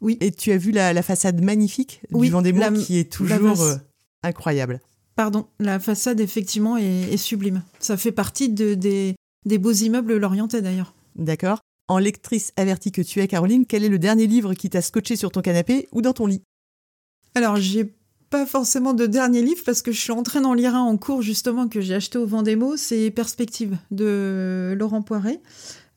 Oui. 0.00 0.18
Et 0.20 0.32
tu 0.32 0.52
as 0.52 0.56
vu 0.56 0.70
la, 0.70 1.02
façade 1.02 1.42
magnifique 1.42 2.02
du 2.10 2.28
Vendémour 2.28 2.72
qui 2.84 2.98
est 2.98 3.10
toujours 3.10 3.62
euh, 3.62 3.76
incroyable. 4.22 4.80
Pardon, 5.16 5.46
la 5.60 5.78
façade 5.78 6.20
effectivement 6.20 6.76
est, 6.76 7.16
sublime. 7.16 7.62
Ça 7.78 7.96
fait 7.96 8.12
partie 8.12 8.48
de, 8.48 8.74
des, 8.74 9.14
des 9.46 9.58
beaux 9.58 9.72
immeubles 9.72 10.16
lorientais 10.16 10.60
d'ailleurs. 10.60 10.94
D'accord. 11.16 11.60
En 11.86 11.98
lectrice 11.98 12.52
avertie 12.56 12.92
que 12.92 13.02
tu 13.02 13.20
es, 13.20 13.28
Caroline, 13.28 13.66
quel 13.66 13.84
est 13.84 13.88
le 13.88 13.98
dernier 13.98 14.26
livre 14.26 14.54
qui 14.54 14.70
t'a 14.70 14.82
scotché 14.82 15.16
sur 15.16 15.30
ton 15.30 15.42
canapé 15.42 15.88
ou 15.92 16.02
dans 16.02 16.12
ton 16.12 16.26
lit? 16.26 16.42
Alors, 17.34 17.56
j'ai 17.56 17.94
pas 18.34 18.46
forcément 18.46 18.94
de 18.94 19.06
dernier 19.06 19.42
livre 19.42 19.62
parce 19.64 19.80
que 19.80 19.92
je 19.92 20.00
suis 20.00 20.10
en 20.10 20.24
train 20.24 20.40
d'en 20.40 20.54
lire 20.54 20.74
un 20.74 20.80
en 20.80 20.96
cours 20.96 21.22
justement 21.22 21.68
que 21.68 21.80
j'ai 21.80 21.94
acheté 21.94 22.18
au 22.18 22.26
Vendémo, 22.26 22.76
c'est 22.76 23.12
Perspective 23.12 23.78
de 23.92 24.74
Laurent 24.76 25.02
Poiret. 25.02 25.40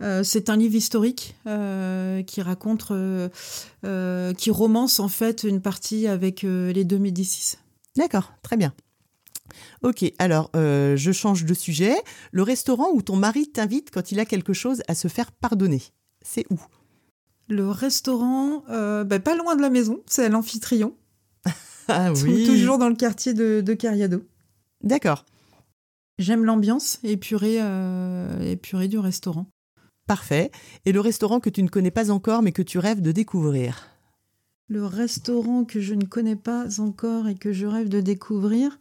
Euh, 0.04 0.22
c'est 0.22 0.52
un 0.52 0.56
livre 0.56 0.76
historique 0.76 1.36
euh, 1.48 2.22
qui 2.22 2.44
raconte, 2.44 2.92
euh, 2.92 4.34
qui 4.36 4.52
romance 4.52 5.00
en 5.00 5.08
fait 5.08 5.46
une 5.46 5.62
partie 5.62 6.06
avec 6.06 6.44
les 6.44 6.84
deux 6.84 7.00
Médicis. 7.00 7.58
D'accord, 7.96 8.32
très 8.44 8.56
bien. 8.56 8.72
Ok, 9.82 10.06
alors 10.20 10.52
je 10.54 11.12
change 11.12 11.44
de 11.44 11.56
sujet. 11.56 11.96
Le 12.32 12.44
restaurant 12.44 12.92
où 12.94 13.02
ton 13.02 13.16
mari 13.16 13.48
t'invite 13.48 13.90
quand 13.90 14.12
il 14.12 14.20
a 14.20 14.26
quelque 14.26 14.54
chose 14.54 14.84
à 14.88 14.94
se 14.94 15.08
faire 15.08 15.32
pardonner, 15.32 15.82
c'est 16.22 16.46
où? 16.52 16.60
Le 17.48 17.68
restaurant, 17.72 18.62
ben, 18.70 19.20
pas 19.20 19.36
loin 19.36 19.56
de 19.56 19.64
la 19.64 19.72
maison, 19.72 20.02
c'est 20.06 20.26
à 20.26 20.30
l'Amphitryon. 20.30 20.94
Ah 21.90 22.12
oui. 22.12 22.46
Toujours 22.46 22.78
dans 22.78 22.90
le 22.90 22.96
quartier 22.96 23.34
de, 23.34 23.62
de 23.62 23.74
Cariado. 23.74 24.24
D'accord. 24.84 25.26
J'aime 26.20 26.44
l'ambiance 26.44 27.00
épurée, 27.04 27.62
euh, 27.62 28.40
épurée 28.42 28.88
du 28.88 28.98
restaurant. 28.98 29.46
Parfait. 30.08 30.52
Et 30.86 30.92
le 30.92 31.00
restaurant 31.00 31.40
que 31.40 31.50
tu 31.50 31.64
ne 31.64 31.70
connais 31.70 31.92
pas 31.92 32.12
encore 32.12 32.42
mais 32.42 32.52
que 32.52 32.62
tu 32.62 32.80
rêves 32.80 33.02
de 33.02 33.12
découvrir? 33.12 33.88
Le 34.68 34.86
restaurant 34.86 35.64
que 35.64 35.80
je 35.80 35.94
ne 35.94 36.06
connais 36.06 36.36
pas 36.36 36.82
encore 36.82 37.28
et 37.28 37.36
que 37.36 37.54
je 37.54 37.66
rêve 37.66 37.88
de 37.88 38.02
découvrir, 38.02 38.80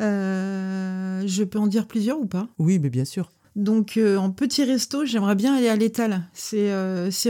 euh, 0.00 1.22
je 1.26 1.44
peux 1.44 1.58
en 1.58 1.66
dire 1.66 1.86
plusieurs 1.86 2.18
ou 2.18 2.26
pas? 2.26 2.48
Oui, 2.58 2.78
mais 2.78 2.90
bien 2.90 3.04
sûr. 3.04 3.30
Donc 3.56 3.98
euh, 3.98 4.16
en 4.16 4.30
petit 4.30 4.64
resto, 4.64 5.04
j'aimerais 5.04 5.34
bien 5.34 5.54
aller 5.54 5.68
à 5.68 5.76
l'étal. 5.76 6.22
C'est 6.32 6.70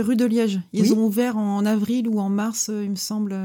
rue 0.01 0.15
de 0.15 0.25
Liège. 0.25 0.61
Ils 0.73 0.95
ont 0.95 1.07
ouvert 1.07 1.37
en 1.37 1.67
avril 1.67 2.07
ou 2.07 2.21
en 2.21 2.29
mars, 2.29 2.71
il 2.73 2.91
me 2.91 2.97
semble. 2.97 3.37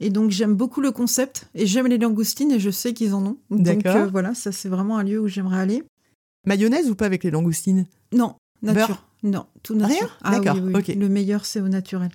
Et 0.00 0.10
donc 0.10 0.30
j'aime 0.30 0.54
beaucoup 0.54 0.80
le 0.80 0.90
concept 0.90 1.48
et 1.54 1.66
j'aime 1.66 1.86
les 1.86 1.98
langoustines 1.98 2.50
et 2.52 2.60
je 2.60 2.70
sais 2.70 2.92
qu'ils 2.92 3.14
en 3.14 3.24
ont. 3.24 3.36
Donc 3.50 3.86
euh, 3.86 4.06
voilà, 4.06 4.34
ça 4.34 4.52
c'est 4.52 4.68
vraiment 4.68 4.98
un 4.98 5.02
lieu 5.02 5.20
où 5.20 5.28
j'aimerais 5.28 5.58
aller. 5.58 5.82
Mayonnaise 6.46 6.90
ou 6.90 6.94
pas 6.94 7.06
avec 7.06 7.24
les 7.24 7.30
langoustines? 7.30 7.86
Non, 8.12 8.36
nature. 8.62 9.04
Non, 9.22 9.46
tout 9.62 9.74
nature. 9.74 10.18
Ah, 10.22 10.38
D'accord, 10.38 10.56
Le 10.56 11.08
meilleur 11.08 11.46
c'est 11.46 11.60
au 11.60 11.68
naturel. 11.68 12.10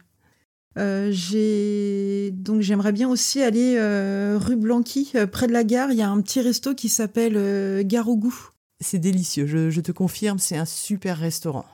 Euh, 0.77 1.09
j'ai 1.11 2.31
donc 2.31 2.61
j'aimerais 2.61 2.93
bien 2.93 3.09
aussi 3.09 3.41
aller 3.41 3.75
euh, 3.77 4.37
rue 4.39 4.55
Blanqui, 4.55 5.13
près 5.31 5.47
de 5.47 5.51
la 5.51 5.63
gare. 5.63 5.91
Il 5.91 5.97
y 5.97 6.01
a 6.01 6.09
un 6.09 6.21
petit 6.21 6.39
resto 6.39 6.75
qui 6.75 6.87
s'appelle 6.87 7.83
Gare 7.85 8.07
au 8.07 8.15
goût. 8.15 8.49
C'est 8.79 8.99
délicieux, 8.99 9.45
je, 9.45 9.69
je 9.69 9.81
te 9.81 9.91
confirme, 9.91 10.39
c'est 10.39 10.57
un 10.57 10.65
super 10.65 11.17
restaurant. 11.17 11.65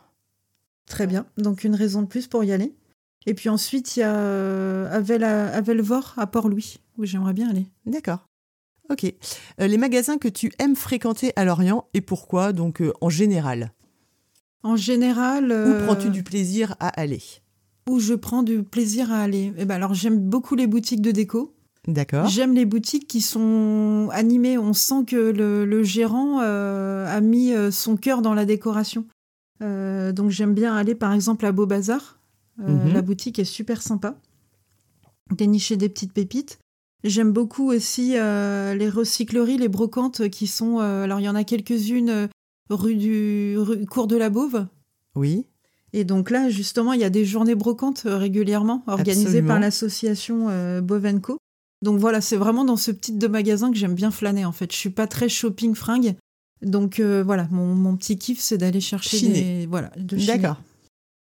Très 0.87 1.05
bien, 1.05 1.25
donc 1.37 1.63
une 1.63 1.75
raison 1.75 2.01
de 2.01 2.07
plus 2.07 2.27
pour 2.27 2.43
y 2.43 2.51
aller. 2.51 2.73
Et 3.27 3.33
puis 3.33 3.49
ensuite, 3.49 3.97
il 3.97 3.99
y 3.99 4.03
a 4.03 4.15
euh, 4.15 4.89
Avel, 4.89 5.23
Avelvor 5.23 6.13
à 6.15 6.27
Port-Louis, 6.27 6.77
où 6.97 7.03
j'aimerais 7.03 7.33
bien 7.33 7.49
aller. 7.49 7.67
D'accord. 7.85 8.25
Ok. 8.89 9.03
Euh, 9.59 9.67
les 9.67 9.77
magasins 9.77 10.17
que 10.17 10.29
tu 10.29 10.53
aimes 10.59 10.77
fréquenter 10.77 11.33
à 11.35 11.43
Lorient 11.43 11.89
et 11.93 11.99
pourquoi, 11.99 12.53
donc 12.53 12.81
euh, 12.81 12.93
en 13.01 13.09
général? 13.09 13.73
En 14.63 14.77
général. 14.77 15.51
Où 15.51 15.83
prends-tu 15.83 16.09
du 16.09 16.23
plaisir 16.23 16.75
à 16.79 16.87
aller? 16.87 17.21
Où 17.89 17.99
je 17.99 18.13
prends 18.13 18.43
du 18.43 18.63
plaisir 18.63 19.11
à 19.11 19.19
aller 19.19 19.53
eh 19.57 19.65
ben 19.65 19.75
alors, 19.75 19.93
j'aime 19.93 20.19
beaucoup 20.19 20.55
les 20.55 20.67
boutiques 20.67 21.01
de 21.01 21.11
déco. 21.11 21.53
D'accord. 21.85 22.27
J'aime 22.27 22.53
les 22.53 22.65
boutiques 22.65 23.07
qui 23.07 23.19
sont 23.19 24.07
animées. 24.13 24.57
On 24.57 24.71
sent 24.71 25.03
que 25.05 25.15
le, 25.15 25.83
gérant 25.83 26.39
a 26.39 27.21
mis 27.21 27.53
son 27.71 27.95
cœur 27.95 28.21
dans 28.21 28.33
la 28.33 28.43
décoration. 28.43 29.05
donc 29.61 30.29
j'aime 30.29 30.53
bien 30.53 30.75
aller 30.75 30.95
par 30.95 31.13
exemple 31.13 31.45
à 31.45 31.53
Beau 31.53 31.65
Bazar 31.65 32.16
euh, 32.59 32.67
mhm. 32.67 32.93
La 32.93 33.01
boutique 33.01 33.39
est 33.39 33.45
super 33.45 33.81
sympa. 33.81 34.19
Dénicher 35.31 35.77
des 35.77 35.89
petites 35.89 36.13
pépites. 36.13 36.59
J'aime 37.03 37.31
beaucoup 37.31 37.69
aussi 37.69 38.13
euh, 38.15 38.73
les 38.73 38.89
recycleries, 38.89 39.57
les 39.57 39.67
brocantes 39.67 40.29
qui 40.29 40.47
sont. 40.47 40.79
Euh, 40.79 41.03
alors, 41.03 41.19
il 41.19 41.23
y 41.23 41.29
en 41.29 41.35
a 41.35 41.43
quelques-unes 41.43 42.29
rue 42.69 42.95
du 42.95 43.57
cours 43.89 44.07
de 44.07 44.17
la 44.17 44.29
Beauve. 44.29 44.67
Oui. 45.15 45.45
Et 45.93 46.03
donc 46.03 46.31
là, 46.31 46.49
justement, 46.49 46.93
il 46.93 46.99
y 46.99 47.05
a 47.05 47.09
des 47.09 47.25
journées 47.25 47.55
brocantes 47.55 48.03
régulièrement 48.05 48.83
organisées 48.87 49.41
par 49.41 49.59
l'association 49.59 50.81
Bovenco. 50.81 51.37
Donc 51.81 51.99
voilà, 51.99 52.19
c'est 52.19 52.35
vraiment 52.35 52.65
dans 52.65 52.75
ce 52.75 52.91
petit 52.91 53.13
de 53.13 53.27
magasin 53.27 53.71
que 53.71 53.77
j'aime 53.77 53.93
bien 53.93 54.11
flâner 54.11 54.43
en 54.43 54.51
fait. 54.51 54.71
Je 54.71 54.77
suis 54.77 54.89
pas 54.89 55.07
très 55.07 55.29
shopping 55.29 55.75
fringue. 55.75 56.15
Donc 56.61 56.99
voilà, 56.99 57.47
mon, 57.51 57.95
petit 57.95 58.17
kiff 58.17 58.39
c'est 58.39 58.57
d'aller 58.57 58.81
chercher 58.81 59.29
des 59.29 59.65
voilà, 59.65 59.91
de 59.97 60.17
D'accord. 60.25 60.57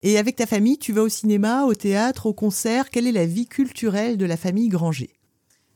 Et 0.07 0.19
avec 0.19 0.35
ta 0.35 0.45
famille, 0.45 0.77
tu 0.77 0.93
vas 0.93 1.01
au 1.01 1.09
cinéma, 1.09 1.65
au 1.65 1.73
théâtre, 1.73 2.27
au 2.27 2.33
concert, 2.33 2.91
quelle 2.91 3.07
est 3.07 3.11
la 3.11 3.25
vie 3.25 3.47
culturelle 3.47 4.17
de 4.17 4.25
la 4.27 4.37
famille 4.37 4.69
Granger? 4.69 5.09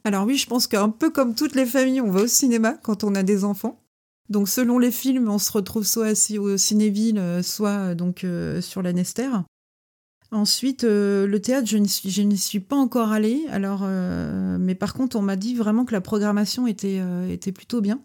Alors 0.03 0.27
oui, 0.27 0.37
je 0.37 0.45
pense 0.45 0.67
qu'un 0.67 0.89
peu 0.89 1.09
comme 1.09 1.33
toutes 1.33 1.55
les 1.55 1.65
familles, 1.65 1.99
on 1.99 2.11
va 2.11 2.21
au 2.21 2.27
cinéma 2.27 2.73
quand 2.83 3.03
on 3.03 3.15
a 3.15 3.23
des 3.23 3.43
enfants. 3.43 3.81
Donc 4.29 4.47
selon 4.47 4.77
les 4.77 4.91
films, 4.91 5.29
on 5.29 5.39
se 5.39 5.51
retrouve 5.51 5.83
soit 5.83 6.11
au 6.37 6.57
Cinéville, 6.57 7.17
euh, 7.17 7.41
soit 7.41 7.95
donc 7.95 8.23
euh, 8.23 8.61
sur 8.61 8.83
la 8.83 8.93
Nester. 8.93 9.31
Ensuite, 10.29 10.83
euh, 10.83 11.25
le 11.25 11.41
théâtre, 11.41 11.67
je 11.67 12.21
n'y 12.21 12.37
suis, 12.37 12.59
pas 12.59 12.75
encore 12.75 13.11
allée. 13.11 13.47
Alors, 13.49 13.81
mais 13.81 14.75
par 14.75 14.93
contre, 14.93 15.15
on 15.15 15.23
m'a 15.23 15.37
dit 15.37 15.55
vraiment 15.55 15.85
que 15.85 15.91
la 15.93 16.01
programmation 16.01 16.67
était 16.67 17.51
plutôt 17.51 17.81
bien. 17.81 17.99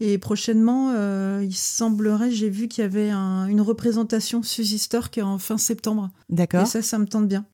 Et 0.00 0.18
prochainement, 0.18 0.92
il 1.40 1.54
semblerait, 1.54 2.30
j'ai 2.30 2.48
vu 2.48 2.68
qu'il 2.68 2.82
y 2.82 2.84
avait 2.84 3.10
une 3.10 3.60
représentation 3.60 4.42
Suzy 4.42 4.78
Stork 4.78 5.18
en 5.22 5.38
fin 5.38 5.58
septembre. 5.58 6.10
D'accord. 6.28 6.62
Et 6.62 6.66
ça, 6.66 6.80
ça 6.82 6.98
me 6.98 7.06
tente 7.06 7.28
bien. 7.28 7.44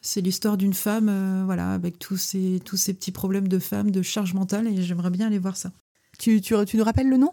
C'est 0.00 0.22
l'histoire 0.22 0.56
d'une 0.56 0.72
femme, 0.72 1.44
voilà, 1.44 1.72
avec 1.72 1.98
tous 1.98 2.16
ces, 2.16 2.60
tous 2.64 2.78
ces 2.78 2.94
petits 2.94 3.12
problèmes 3.12 3.48
de 3.48 3.58
femme, 3.58 3.90
de 3.90 4.00
charge 4.00 4.32
mentale, 4.32 4.66
et 4.66 4.82
j'aimerais 4.82 5.10
bien 5.10 5.26
aller 5.26 5.38
voir 5.38 5.58
ça. 5.58 5.72
Tu, 6.18 6.40
tu, 6.40 6.54
tu 6.66 6.76
nous 6.78 6.84
rappelles 6.84 7.08
le 7.08 7.18
nom? 7.18 7.32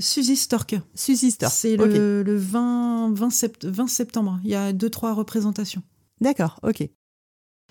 Suzy 0.00 0.36
Stork. 0.36 0.76
Suzy 0.94 1.30
Stork. 1.30 1.52
C'est 1.52 1.76
le, 1.76 2.36
20, 2.36 3.12
20, 3.14 3.88
septembre. 3.88 4.40
Il 4.44 4.50
y 4.50 4.54
a 4.54 4.72
deux, 4.72 4.90
trois 4.90 5.12
représentations. 5.14 5.82
D'accord, 6.20 6.58
ok. 6.62 6.88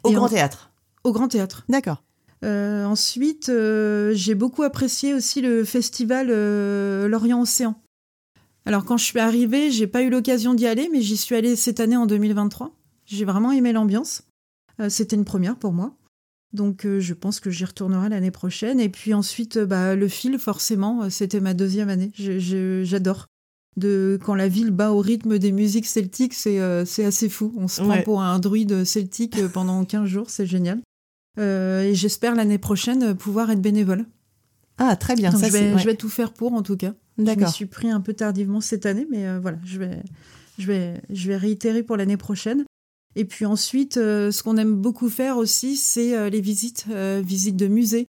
Au 0.04 0.12
Grand 0.12 0.30
Théâtre. 0.30 0.72
Au 1.04 1.12
Grand 1.12 1.28
Théâtre. 1.28 1.66
D'accord. 1.70 2.04
Euh, 2.44 2.86
ensuite, 2.86 3.50
euh, 3.50 4.14
j'ai 4.14 4.36
beaucoup 4.36 4.64
apprécié 4.64 5.14
aussi 5.14 5.42
le 5.42 5.64
festival 5.66 6.28
euh, 6.30 7.08
Lorient 7.08 7.42
Océan. 7.42 7.82
Alors 8.66 8.86
quand 8.86 8.98
je 8.98 9.06
suis 9.06 9.20
arrivée, 9.20 9.72
j'ai 9.72 9.88
pas 9.88 10.04
eu 10.04 10.10
l'occasion 10.10 10.54
d'y 10.54 10.68
aller, 10.68 10.90
mais 10.92 11.02
j'y 11.02 11.18
suis 11.18 11.36
allée 11.36 11.56
cette 11.56 11.80
année 11.80 11.98
en 11.98 12.06
2023. 12.06 12.76
J'ai 13.06 13.26
vraiment 13.26 13.52
aimé 13.52 13.74
l'ambiance. 13.74 14.24
C'était 14.88 15.18
une 15.18 15.26
première 15.26 15.58
pour 15.58 15.74
moi. 15.74 15.98
Donc 16.54 16.86
euh, 16.86 17.00
je 17.00 17.14
pense 17.14 17.40
que 17.40 17.52
j'y 17.52 17.66
retournerai 17.66 18.10
l'année 18.10 18.32
prochaine. 18.32 18.80
Et 18.80 18.90
puis 18.90 19.14
ensuite, 19.14 19.58
euh, 19.58 19.66
bah, 19.66 19.96
le 19.96 20.08
fil, 20.08 20.40
forcément, 20.40 21.04
euh, 21.04 21.10
c'était 21.10 21.40
ma 21.40 21.54
deuxième 21.54 21.90
année. 21.90 22.12
J'adore. 22.16 23.28
De, 23.78 24.20
quand 24.26 24.36
la 24.36 24.50
ville 24.50 24.72
bat 24.72 24.92
au 24.92 25.00
rythme 25.00 25.38
des 25.38 25.54
musiques 25.54 25.86
celtiques, 25.86 26.34
c'est 26.34 26.60
assez 26.60 27.30
fou. 27.30 27.54
On 27.56 27.70
se 27.70 27.82
prend 27.82 28.02
pour 28.02 28.22
un 28.22 28.40
druide 28.40 28.84
celtique 28.84 29.48
pendant 29.54 29.86
15 29.86 30.06
jours, 30.06 30.30
c'est 30.30 30.48
génial. 30.48 30.82
Et 31.40 31.92
j'espère 31.94 32.36
l'année 32.36 32.58
prochaine 32.58 33.16
pouvoir 33.16 33.50
être 33.52 33.62
bénévole. 33.62 34.06
Ah, 34.78 34.96
très 34.96 35.16
bien. 35.16 35.32
ça, 35.32 35.48
je, 35.48 35.54
vais, 35.54 35.78
je 35.78 35.86
vais 35.86 35.96
tout 35.96 36.10
faire 36.10 36.34
pour, 36.34 36.54
en 36.54 36.62
tout 36.62 36.78
cas. 36.78 36.94
Je 37.18 37.24
me 37.24 37.46
suis 37.48 37.66
pris 37.66 37.90
un 37.90 38.02
peu 38.02 38.14
tardivement 38.14 38.62
cette 38.62 38.86
année, 38.86 39.08
mais 39.10 39.38
voilà, 39.40 39.58
je 39.66 39.80
vais, 39.80 40.04
je, 40.58 40.68
vais, 40.68 41.02
je 41.10 41.28
vais 41.28 41.38
réitérer 41.38 41.84
pour 41.84 41.98
l'année 41.98 42.18
prochaine. 42.18 42.66
Et 43.16 43.26
puis 43.26 43.46
ensuite, 43.46 43.98
euh, 43.98 44.32
ce 44.32 44.44
qu'on 44.44 44.58
aime 44.58 44.76
beaucoup 44.76 45.10
faire 45.10 45.38
aussi, 45.38 45.76
c'est 45.76 46.16
euh, 46.16 46.30
les 46.30 46.42
visites, 46.42 46.86
euh, 46.90 47.22
visites 47.26 47.58
de 47.58 47.68
musées, 47.68 48.08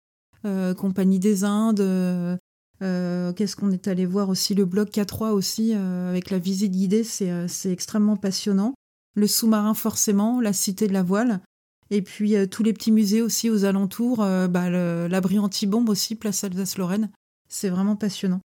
Compagnie 0.78 1.18
des 1.18 1.42
Indes. 1.42 2.38
Qu'est-ce 2.80 3.56
qu'on 3.56 3.72
est 3.72 3.88
allé 3.88 4.06
voir 4.06 4.28
aussi 4.28 4.54
Le 4.54 4.64
bloc 4.64 4.90
K3 4.90 5.30
aussi, 5.30 5.74
avec 5.74 6.30
la 6.30 6.38
visite 6.38 6.70
guidée, 6.70 7.02
c'est 7.02 7.72
extrêmement 7.72 8.16
passionnant. 8.16 8.72
Le 9.16 9.26
sous-marin 9.26 9.74
forcément, 9.74 10.40
la 10.40 10.52
Cité 10.52 10.86
de 10.86 10.92
la 10.92 11.02
Voile. 11.02 11.40
Et 11.90 12.02
puis 12.02 12.34
tous 12.48 12.62
les 12.62 12.72
petits 12.72 12.92
musées 12.92 13.22
aussi 13.22 13.48
aux 13.48 13.64
alentours, 13.64 14.18
bah, 14.18 14.70
l'abri 15.08 15.38
anti-bombe 15.38 15.88
aussi, 15.88 16.14
place 16.16 16.42
Alsace-Lorraine. 16.44 17.10
C'est 17.48 17.68
vraiment 17.68 17.96
passionnant. 17.96 18.40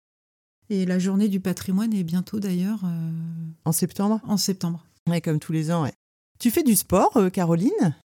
Et 0.69 0.85
la 0.85 0.99
journée 0.99 1.29
du 1.29 1.39
patrimoine 1.39 1.93
est 1.93 2.03
bientôt 2.03 2.39
d'ailleurs. 2.39 2.81
en 3.63 3.71
septembre? 3.71 4.19
En 4.27 4.37
septembre. 4.37 4.85
Ouais, 5.07 5.21
comme 5.21 5.39
tous 5.39 5.53
les 5.53 5.71
ans, 5.71 5.83
ouais. 5.83 5.93
Tu 6.39 6.51
fais 6.51 6.63
du 6.63 6.75
sport, 6.75 7.15
euh, 7.17 7.29
Caroline? 7.29 7.95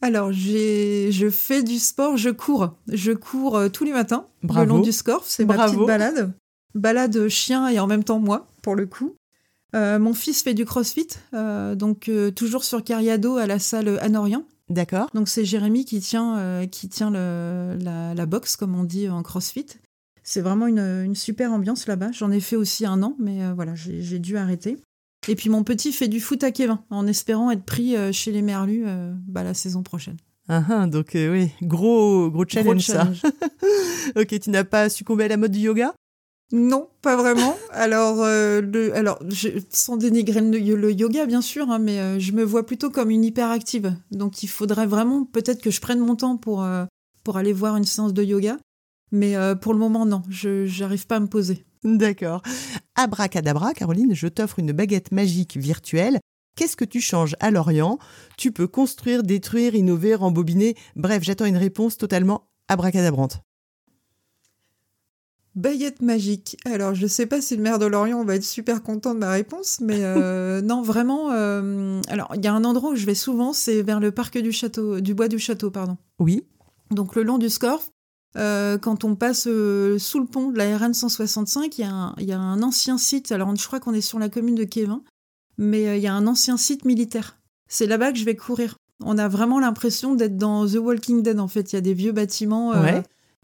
Alors, 0.00 0.32
je 0.32 1.28
fais 1.30 1.62
du 1.62 1.78
sport, 1.78 2.16
je 2.16 2.30
cours. 2.30 2.74
Je 2.88 3.12
cours 3.12 3.56
euh, 3.56 3.68
tous 3.68 3.84
les 3.84 3.92
matins 3.92 4.26
le 4.42 4.64
long 4.64 4.80
du 4.80 4.92
Scorf. 4.92 5.24
C'est 5.26 5.44
ma 5.44 5.66
petite 5.66 5.86
balade. 5.86 6.32
Balade 6.74 7.28
chien 7.28 7.68
et 7.68 7.78
en 7.78 7.86
même 7.86 8.04
temps 8.04 8.20
moi, 8.20 8.46
pour 8.62 8.74
le 8.74 8.86
coup. 8.86 9.16
Euh, 9.74 9.98
mon 9.98 10.14
fils 10.14 10.42
fait 10.42 10.54
du 10.54 10.64
crossfit, 10.64 11.08
donc 11.32 12.10
toujours 12.34 12.64
sur 12.64 12.84
Cariado 12.84 13.36
à 13.36 13.46
la 13.46 13.58
salle 13.58 13.98
Anorian. 14.00 14.44
D'accord. 14.68 15.08
Donc 15.14 15.28
c'est 15.28 15.44
Jérémy 15.44 15.84
qui 15.84 16.00
tient, 16.00 16.66
qui 16.70 16.88
tient 16.88 17.10
la, 17.10 18.26
boxe, 18.26 18.56
comme 18.56 18.74
on 18.74 18.84
dit 18.84 19.08
en 19.08 19.22
crossfit. 19.22 19.66
C'est 20.22 20.40
vraiment 20.40 20.66
une, 20.66 20.80
une 20.80 21.14
super 21.14 21.52
ambiance 21.52 21.86
là-bas. 21.86 22.10
J'en 22.12 22.32
ai 22.32 22.40
fait 22.40 22.56
aussi 22.56 22.84
un 22.84 23.02
an, 23.02 23.14
mais 23.18 23.52
voilà, 23.52 23.74
j'ai 23.74 24.18
dû 24.18 24.36
arrêter. 24.36 24.78
Et 25.28 25.34
puis 25.34 25.50
mon 25.50 25.64
petit 25.64 25.92
fait 25.92 26.08
du 26.08 26.20
foot 26.20 26.44
à 26.44 26.52
Kevin, 26.52 26.78
en 26.90 27.06
espérant 27.06 27.50
être 27.50 27.64
pris 27.64 27.96
euh, 27.96 28.12
chez 28.12 28.30
les 28.30 28.42
Merlus 28.42 28.84
euh, 28.86 29.12
bah, 29.26 29.42
la 29.42 29.54
saison 29.54 29.82
prochaine. 29.82 30.16
Ah, 30.48 30.62
ah 30.68 30.86
donc 30.86 31.16
euh, 31.16 31.32
oui, 31.32 31.50
gros, 31.62 32.30
gros 32.30 32.44
challenge, 32.46 32.86
ça. 32.86 33.10
ok, 34.16 34.38
tu 34.38 34.50
n'as 34.50 34.64
pas 34.64 34.88
succombé 34.88 35.24
à 35.24 35.28
la 35.28 35.36
mode 35.36 35.50
du 35.50 35.60
yoga? 35.60 35.94
Non, 36.52 36.88
pas 37.02 37.16
vraiment. 37.16 37.56
Alors, 37.72 38.18
le, 38.24 38.92
alors 38.94 39.18
sans 39.70 39.96
dénigrer 39.96 40.40
le, 40.40 40.92
yoga, 40.92 41.26
bien 41.26 41.40
sûr, 41.40 41.70
hein, 41.70 41.78
mais 41.78 42.20
je 42.20 42.32
me 42.32 42.44
vois 42.44 42.64
plutôt 42.64 42.90
comme 42.90 43.10
une 43.10 43.24
hyperactive. 43.24 43.96
Donc, 44.12 44.42
il 44.42 44.48
faudrait 44.48 44.86
vraiment 44.86 45.24
peut-être 45.24 45.60
que 45.60 45.70
je 45.70 45.80
prenne 45.80 45.98
mon 45.98 46.14
temps 46.14 46.36
pour, 46.36 46.64
pour 47.24 47.36
aller 47.36 47.52
voir 47.52 47.76
une 47.76 47.84
séance 47.84 48.14
de 48.14 48.22
yoga. 48.22 48.58
Mais 49.10 49.34
pour 49.60 49.72
le 49.72 49.80
moment, 49.80 50.06
non, 50.06 50.22
je 50.28 50.80
n'arrive 50.80 51.08
pas 51.08 51.16
à 51.16 51.20
me 51.20 51.26
poser. 51.26 51.66
D'accord. 51.86 52.42
Abracadabra, 52.96 53.74
Caroline, 53.74 54.14
je 54.14 54.26
t'offre 54.26 54.58
une 54.58 54.72
baguette 54.72 55.12
magique 55.12 55.56
virtuelle. 55.56 56.18
Qu'est-ce 56.56 56.76
que 56.76 56.84
tu 56.84 57.00
changes 57.00 57.36
à 57.38 57.50
Lorient? 57.50 57.98
Tu 58.38 58.50
peux 58.50 58.66
construire, 58.66 59.22
détruire, 59.22 59.74
innover, 59.74 60.14
rembobiner. 60.14 60.74
Bref, 60.96 61.22
j'attends 61.22 61.44
une 61.44 61.56
réponse 61.56 61.98
totalement 61.98 62.48
abracadabrante. 62.68 63.40
Baguette 65.56 66.02
magique. 66.02 66.58
Alors, 66.66 66.94
je 66.94 67.04
ne 67.04 67.08
sais 67.08 67.24
pas 67.24 67.40
si 67.40 67.56
le 67.56 67.62
maire 67.62 67.78
de 67.78 67.86
Lorient 67.86 68.22
va 68.24 68.34
être 68.34 68.44
super 68.44 68.82
content 68.82 69.14
de 69.14 69.20
ma 69.20 69.30
réponse, 69.30 69.78
mais 69.80 70.00
euh, 70.00 70.60
non, 70.62 70.82
vraiment. 70.82 71.30
Euh, 71.32 71.98
alors, 72.08 72.30
il 72.36 72.44
y 72.44 72.46
a 72.46 72.52
un 72.52 72.62
endroit 72.64 72.90
où 72.90 72.94
je 72.94 73.06
vais 73.06 73.14
souvent, 73.14 73.54
c'est 73.54 73.80
vers 73.80 73.98
le 73.98 74.10
parc 74.12 74.36
du 74.36 74.52
château, 74.52 75.00
du 75.00 75.14
bois 75.14 75.28
du 75.28 75.38
château, 75.38 75.70
pardon. 75.70 75.96
Oui. 76.18 76.44
Donc, 76.90 77.16
le 77.16 77.22
long 77.22 77.38
du 77.38 77.48
Scorf, 77.48 77.88
euh, 78.36 78.76
quand 78.76 79.04
on 79.04 79.16
passe 79.16 79.44
sous 79.44 79.48
le 79.48 80.26
pont 80.26 80.50
de 80.50 80.58
la 80.58 80.76
RN 80.76 80.92
165, 80.92 81.78
il 81.78 81.80
y, 81.80 81.84
a 81.84 82.38
un, 82.38 82.62
ancien 82.62 82.98
site. 82.98 83.32
Alors, 83.32 83.56
je 83.56 83.66
crois 83.66 83.80
qu'on 83.80 83.94
est 83.94 84.02
sur 84.02 84.18
la 84.18 84.28
commune 84.28 84.56
de 84.56 84.64
Kévin, 84.64 85.00
mais 85.56 85.96
il 85.96 86.02
y 86.02 86.06
a 86.06 86.12
un 86.12 86.26
ancien 86.26 86.58
site 86.58 86.84
militaire. 86.84 87.38
C'est 87.66 87.86
là-bas 87.86 88.12
que 88.12 88.18
je 88.18 88.26
vais 88.26 88.36
courir. 88.36 88.76
On 89.02 89.16
a 89.16 89.26
vraiment 89.26 89.58
l'impression 89.58 90.14
d'être 90.14 90.36
dans 90.36 90.66
The 90.66 90.76
Walking 90.76 91.22
Dead. 91.22 91.40
En 91.40 91.48
fait, 91.48 91.72
il 91.72 91.76
y 91.76 91.78
a 91.78 91.82
des 91.82 91.94
vieux 91.94 92.12
bâtiments 92.12 92.72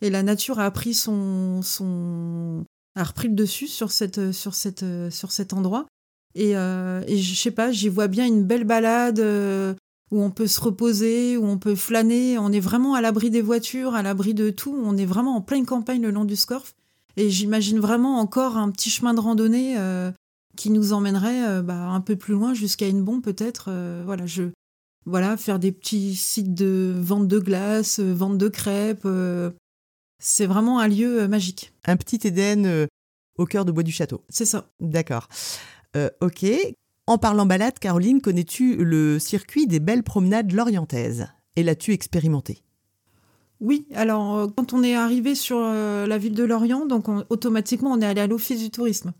et 0.02 0.10
la 0.10 0.22
nature 0.22 0.60
a 0.60 0.70
pris 0.70 0.92
son, 0.92 1.62
son, 1.62 2.64
a 2.94 3.04
repris 3.04 3.28
le 3.28 3.34
dessus 3.34 3.68
sur 3.68 3.90
cette, 3.90 4.32
sur 4.32 4.54
cette, 4.54 4.84
sur 5.10 5.32
cet 5.32 5.54
endroit. 5.54 5.86
Et, 6.34 6.50
et 6.50 7.16
je 7.16 7.34
sais 7.34 7.50
pas, 7.50 7.72
j'y 7.72 7.88
vois 7.88 8.08
bien 8.08 8.26
une 8.26 8.44
belle 8.44 8.64
balade 8.64 9.20
où 10.12 10.22
on 10.22 10.30
peut 10.30 10.46
se 10.46 10.60
reposer, 10.60 11.38
où 11.38 11.46
on 11.46 11.58
peut 11.58 11.74
flâner. 11.74 12.38
On 12.38 12.52
est 12.52 12.60
vraiment 12.60 12.94
à 12.94 13.00
l'abri 13.00 13.30
des 13.30 13.40
voitures, 13.40 13.94
à 13.94 14.02
l'abri 14.02 14.34
de 14.34 14.50
tout. 14.50 14.76
On 14.84 14.96
est 14.98 15.06
vraiment 15.06 15.36
en 15.36 15.40
pleine 15.40 15.64
campagne 15.64 16.02
le 16.02 16.10
long 16.10 16.26
du 16.26 16.36
Scorf. 16.36 16.74
Et 17.16 17.30
j'imagine 17.30 17.80
vraiment 17.80 18.18
encore 18.18 18.58
un 18.58 18.70
petit 18.70 18.90
chemin 18.90 19.14
de 19.14 19.20
randonnée 19.20 19.74
euh, 19.78 20.12
qui 20.54 20.70
nous 20.70 20.92
emmènerait 20.92 21.48
euh, 21.48 21.62
bah, 21.62 21.88
un 21.88 22.00
peu 22.02 22.16
plus 22.16 22.34
loin 22.34 22.52
jusqu'à 22.52 22.88
une 22.88 23.02
bombe 23.02 23.22
peut-être. 23.22 23.66
Euh, 23.68 24.02
voilà, 24.04 24.26
je 24.26 24.44
voilà 25.06 25.36
faire 25.36 25.58
des 25.58 25.72
petits 25.72 26.14
sites 26.14 26.54
de 26.54 26.94
vente 26.96 27.26
de 27.26 27.38
glace, 27.38 27.98
vente 27.98 28.38
de 28.38 28.48
crêpes. 28.48 29.08
C'est 30.22 30.46
vraiment 30.46 30.78
un 30.80 30.88
lieu 30.88 31.28
magique. 31.28 31.72
Un 31.84 31.96
petit 31.96 32.26
Éden 32.26 32.88
au 33.36 33.44
cœur 33.44 33.64
de 33.64 33.72
Bois 33.72 33.82
du 33.82 33.92
Château. 33.92 34.24
C'est 34.28 34.46
ça. 34.46 34.70
D'accord. 34.80 35.28
ok. 36.20 36.46
En 37.06 37.18
parlant 37.18 37.46
balade, 37.46 37.78
Caroline, 37.78 38.20
connais-tu 38.20 38.76
le 38.76 39.18
circuit 39.18 39.66
des 39.66 39.80
belles 39.80 40.04
promenades 40.04 40.52
lorientaises? 40.52 41.26
Et 41.56 41.62
l'as-tu 41.62 41.92
expérimenté? 41.92 42.62
Oui, 43.60 43.86
alors 43.94 44.36
euh, 44.36 44.46
quand 44.48 44.72
on 44.72 44.82
est 44.82 44.94
arrivé 44.94 45.34
sur 45.34 45.58
euh, 45.58 46.06
la 46.06 46.18
ville 46.18 46.34
de 46.34 46.42
Lorient, 46.42 46.84
donc 46.86 47.06
automatiquement 47.30 47.92
on 47.92 48.00
est 48.00 48.06
allé 48.06 48.20
à 48.20 48.26
l'office 48.26 48.60
du 48.60 48.70
tourisme. 48.70 49.12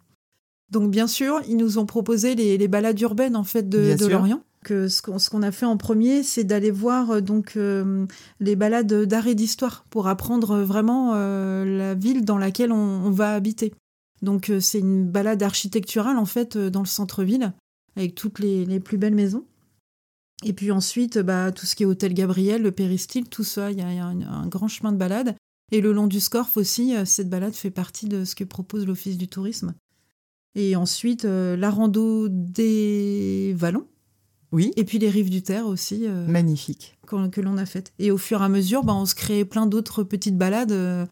Donc 0.71 0.91
bien 0.91 1.07
sûr, 1.07 1.41
ils 1.49 1.57
nous 1.57 1.79
ont 1.79 1.87
proposé 1.87 2.35
les, 2.35 2.69
balades 2.69 3.01
urbaines 3.01 3.37
en 3.37 3.45
fait 3.45 3.69
de, 3.69 3.95
Lorient. 4.09 4.43
Ce 4.69 5.31
qu'on 5.31 5.43
a 5.43 5.53
fait 5.53 5.67
en 5.67 5.77
premier, 5.77 6.23
c'est 6.23 6.45
d'aller 6.45 6.71
voir 6.71 7.11
euh, 7.11 7.21
donc 7.21 7.59
les 8.41 8.57
balades 8.57 9.05
d'art 9.05 9.27
et 9.27 9.35
d'histoire 9.35 9.85
pour 9.91 10.09
apprendre 10.09 10.59
vraiment 10.59 11.15
la 11.15 11.95
ville 11.95 12.25
dans 12.25 12.39
laquelle 12.39 12.73
on, 12.73 13.11
va 13.11 13.35
habiter. 13.35 13.75
Donc 14.23 14.53
c'est 14.61 14.79
une 14.79 15.05
balade 15.05 15.43
architecturale 15.43 16.17
en 16.17 16.25
fait 16.25 16.57
dans 16.57 16.81
le 16.81 16.87
centre-ville 16.87 17.53
avec 17.97 18.15
toutes 18.15 18.39
les, 18.39 18.81
plus 18.81 18.99
belles 18.99 19.15
maisons. 19.15 19.45
Et 20.45 20.53
puis 20.53 20.71
ensuite, 20.71 21.19
bah, 21.19 21.53
tout 21.53 21.67
ce 21.67 21.77
qui 21.77 21.83
est 21.83 21.87
Hôtel 21.87 22.15
Gabriel, 22.15 22.63
le 22.63 22.73
Péristyle, 22.73 23.29
tout 23.29 23.45
ça, 23.45 23.71
il 23.71 23.79
y 23.79 23.83
a, 23.83 23.87
un, 23.87 24.47
grand 24.47 24.69
chemin 24.69 24.93
de 24.93 24.97
balade. 24.97 25.37
Et 25.71 25.81
le 25.81 25.93
long 25.93 26.07
du 26.07 26.21
Scorf 26.21 26.57
aussi, 26.57 26.95
cette 27.05 27.29
balade 27.29 27.55
fait 27.55 27.71
partie 27.71 28.07
de 28.07 28.25
ce 28.25 28.35
que 28.35 28.45
propose 28.45 28.87
l'Office 28.87 29.19
du 29.19 29.29
tourisme. 29.29 29.75
Et 30.55 30.77
ensuite, 30.77 31.25
la 31.25 31.71
rando 31.71 32.29
des 32.29 33.55
Vallons, 33.57 33.87
oui. 34.53 34.71
Et 34.77 34.85
puis 34.85 34.99
les 34.99 35.09
rives 35.09 35.31
du 35.31 35.43
Terre 35.43 35.67
aussi. 35.67 36.07
Euh, 36.07 36.27
Magnifique. 36.27 36.99
Que, 37.07 37.41
l'on 37.41 37.59
a 37.59 37.67
faites. 37.67 37.93
Et 37.99 38.11
au 38.11 38.19
fur 38.19 38.41
et 38.41 38.45
à 38.45 38.49
mesure, 38.49 38.85
bah, 38.85 38.95
on 38.95 39.07
se 39.07 39.15
crée 39.15 39.45
plein 39.45 39.67
d'autres 39.67 40.03
petites 40.03 40.37
balades 40.37 40.73
euh, 40.73 41.07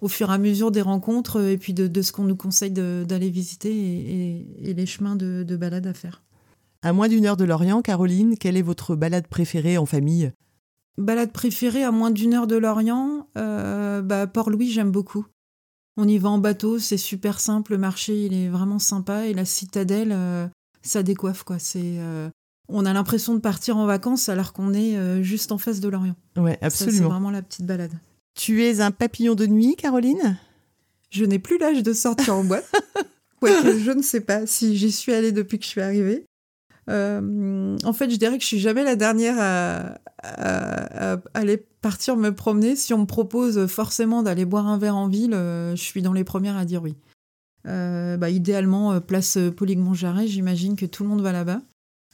au 0.00 0.08
fur 0.08 0.30
et 0.30 0.34
à 0.34 0.38
mesure 0.38 0.70
des 0.70 0.80
rencontres 0.80 1.40
euh, 1.40 1.52
et 1.52 1.58
puis 1.58 1.74
de, 1.74 2.02
ce 2.02 2.12
qu'on 2.12 2.24
nous 2.24 2.36
conseille 2.36 2.70
d'aller 2.70 3.30
visiter 3.30 3.72
et, 3.72 4.74
les 4.74 4.86
chemins 4.86 5.16
de, 5.16 5.42
de 5.42 5.56
balade 5.56 5.86
à 5.86 5.94
faire. 5.94 6.22
À 6.82 6.92
moins 6.92 7.08
d'une 7.08 7.26
heure 7.26 7.36
de 7.36 7.44
Lorient, 7.44 7.82
Caroline, 7.82 8.36
quelle 8.38 8.56
est 8.56 8.62
votre 8.62 8.94
balade 8.94 9.26
préférée 9.26 9.78
en 9.78 9.86
famille? 9.86 10.32
Balade 10.98 11.32
préférée 11.32 11.82
à 11.82 11.90
moins 11.90 12.10
d'une 12.10 12.34
heure 12.34 12.46
de 12.46 12.56
Lorient, 12.56 13.26
bah, 13.34 14.26
Port-Louis, 14.26 14.70
j'aime 14.70 14.92
beaucoup. 14.92 15.26
On 15.96 16.06
y 16.06 16.18
va 16.18 16.28
en 16.28 16.38
bateau, 16.38 16.78
c'est 16.78 16.98
super 16.98 17.40
simple, 17.40 17.72
le 17.72 17.78
marché 17.78 18.26
il 18.26 18.34
est 18.34 18.48
vraiment 18.48 18.78
sympa 18.78 19.26
et 19.26 19.32
la 19.32 19.46
citadelle, 19.46 20.14
ça 20.82 21.02
décoiffe 21.02 21.42
quoi. 21.42 21.58
C'est 21.58 21.98
on 22.68 22.86
a 22.86 22.92
l'impression 22.92 23.34
de 23.34 23.40
partir 23.40 23.76
en 23.76 23.86
vacances 23.86 24.28
alors 24.28 24.52
qu'on 24.52 24.72
est 24.72 24.96
euh, 24.96 25.22
juste 25.22 25.52
en 25.52 25.58
face 25.58 25.80
de 25.80 25.88
l'Orient. 25.88 26.16
Ouais, 26.36 26.58
absolument. 26.62 26.98
C'est 26.98 27.04
vraiment 27.04 27.30
la 27.30 27.42
petite 27.42 27.66
balade. 27.66 27.92
Tu 28.34 28.64
es 28.64 28.80
un 28.80 28.90
papillon 28.90 29.34
de 29.34 29.46
nuit, 29.46 29.76
Caroline? 29.76 30.38
Je 31.10 31.24
n'ai 31.24 31.38
plus 31.38 31.58
l'âge 31.58 31.82
de 31.82 31.92
sortir 31.92 32.34
en 32.34 32.44
boîte. 32.44 32.70
je 33.42 33.90
ne 33.92 34.02
sais 34.02 34.20
pas 34.20 34.46
si 34.46 34.76
j'y 34.76 34.90
suis 34.90 35.12
allée 35.12 35.30
depuis 35.30 35.58
que 35.58 35.64
je 35.64 35.68
suis 35.68 35.82
arrivée. 35.82 36.24
Euh, 36.90 37.76
en 37.84 37.92
fait, 37.92 38.10
je 38.10 38.16
dirais 38.16 38.36
que 38.36 38.42
je 38.42 38.48
suis 38.48 38.58
jamais 38.58 38.82
la 38.82 38.96
dernière 38.96 39.36
à, 39.38 39.98
aller 41.34 41.58
partir 41.82 42.16
me 42.16 42.30
promener. 42.34 42.76
Si 42.76 42.94
on 42.94 42.98
me 42.98 43.06
propose 43.06 43.66
forcément 43.66 44.22
d'aller 44.22 44.46
boire 44.46 44.66
un 44.66 44.78
verre 44.78 44.96
en 44.96 45.06
ville, 45.06 45.34
euh, 45.34 45.76
je 45.76 45.82
suis 45.82 46.02
dans 46.02 46.12
les 46.12 46.24
premières 46.24 46.56
à 46.56 46.64
dire 46.64 46.82
oui. 46.82 46.96
Bah, 47.64 48.30
idéalement, 48.30 49.00
place 49.00 49.38
Polygon-Jarret, 49.56 50.26
j'imagine 50.26 50.76
que 50.76 50.86
tout 50.86 51.02
le 51.02 51.08
monde 51.08 51.22
va 51.22 51.32
là-bas. 51.32 51.60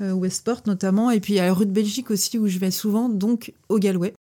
Euh, 0.03 0.13
Westport 0.13 0.63
notamment, 0.67 1.11
et 1.11 1.21
puis 1.21 1.39
à 1.39 1.47
la 1.47 1.53
rue 1.53 1.67
de 1.67 1.73
Belgique 1.73 2.11
aussi 2.11 2.39
où 2.39 2.47
je 2.47 2.59
vais 2.59 2.71
souvent, 2.71 3.11
donc 3.11 3.53
au 3.69 3.79
Galway. 3.79 4.15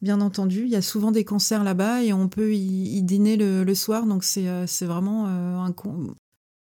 Bien 0.00 0.20
entendu, 0.20 0.62
il 0.62 0.68
y 0.68 0.76
a 0.76 0.82
souvent 0.82 1.10
des 1.10 1.24
concerts 1.24 1.64
là-bas 1.64 2.04
et 2.04 2.12
on 2.12 2.28
peut 2.28 2.54
y, 2.54 3.02
dîner 3.02 3.36
le, 3.36 3.74
soir, 3.74 4.06
donc 4.06 4.22
c'est 4.22 4.48
euh, 4.48 4.64
vraiment 4.82 5.26
euh, 5.26 5.56
un, 5.58 5.74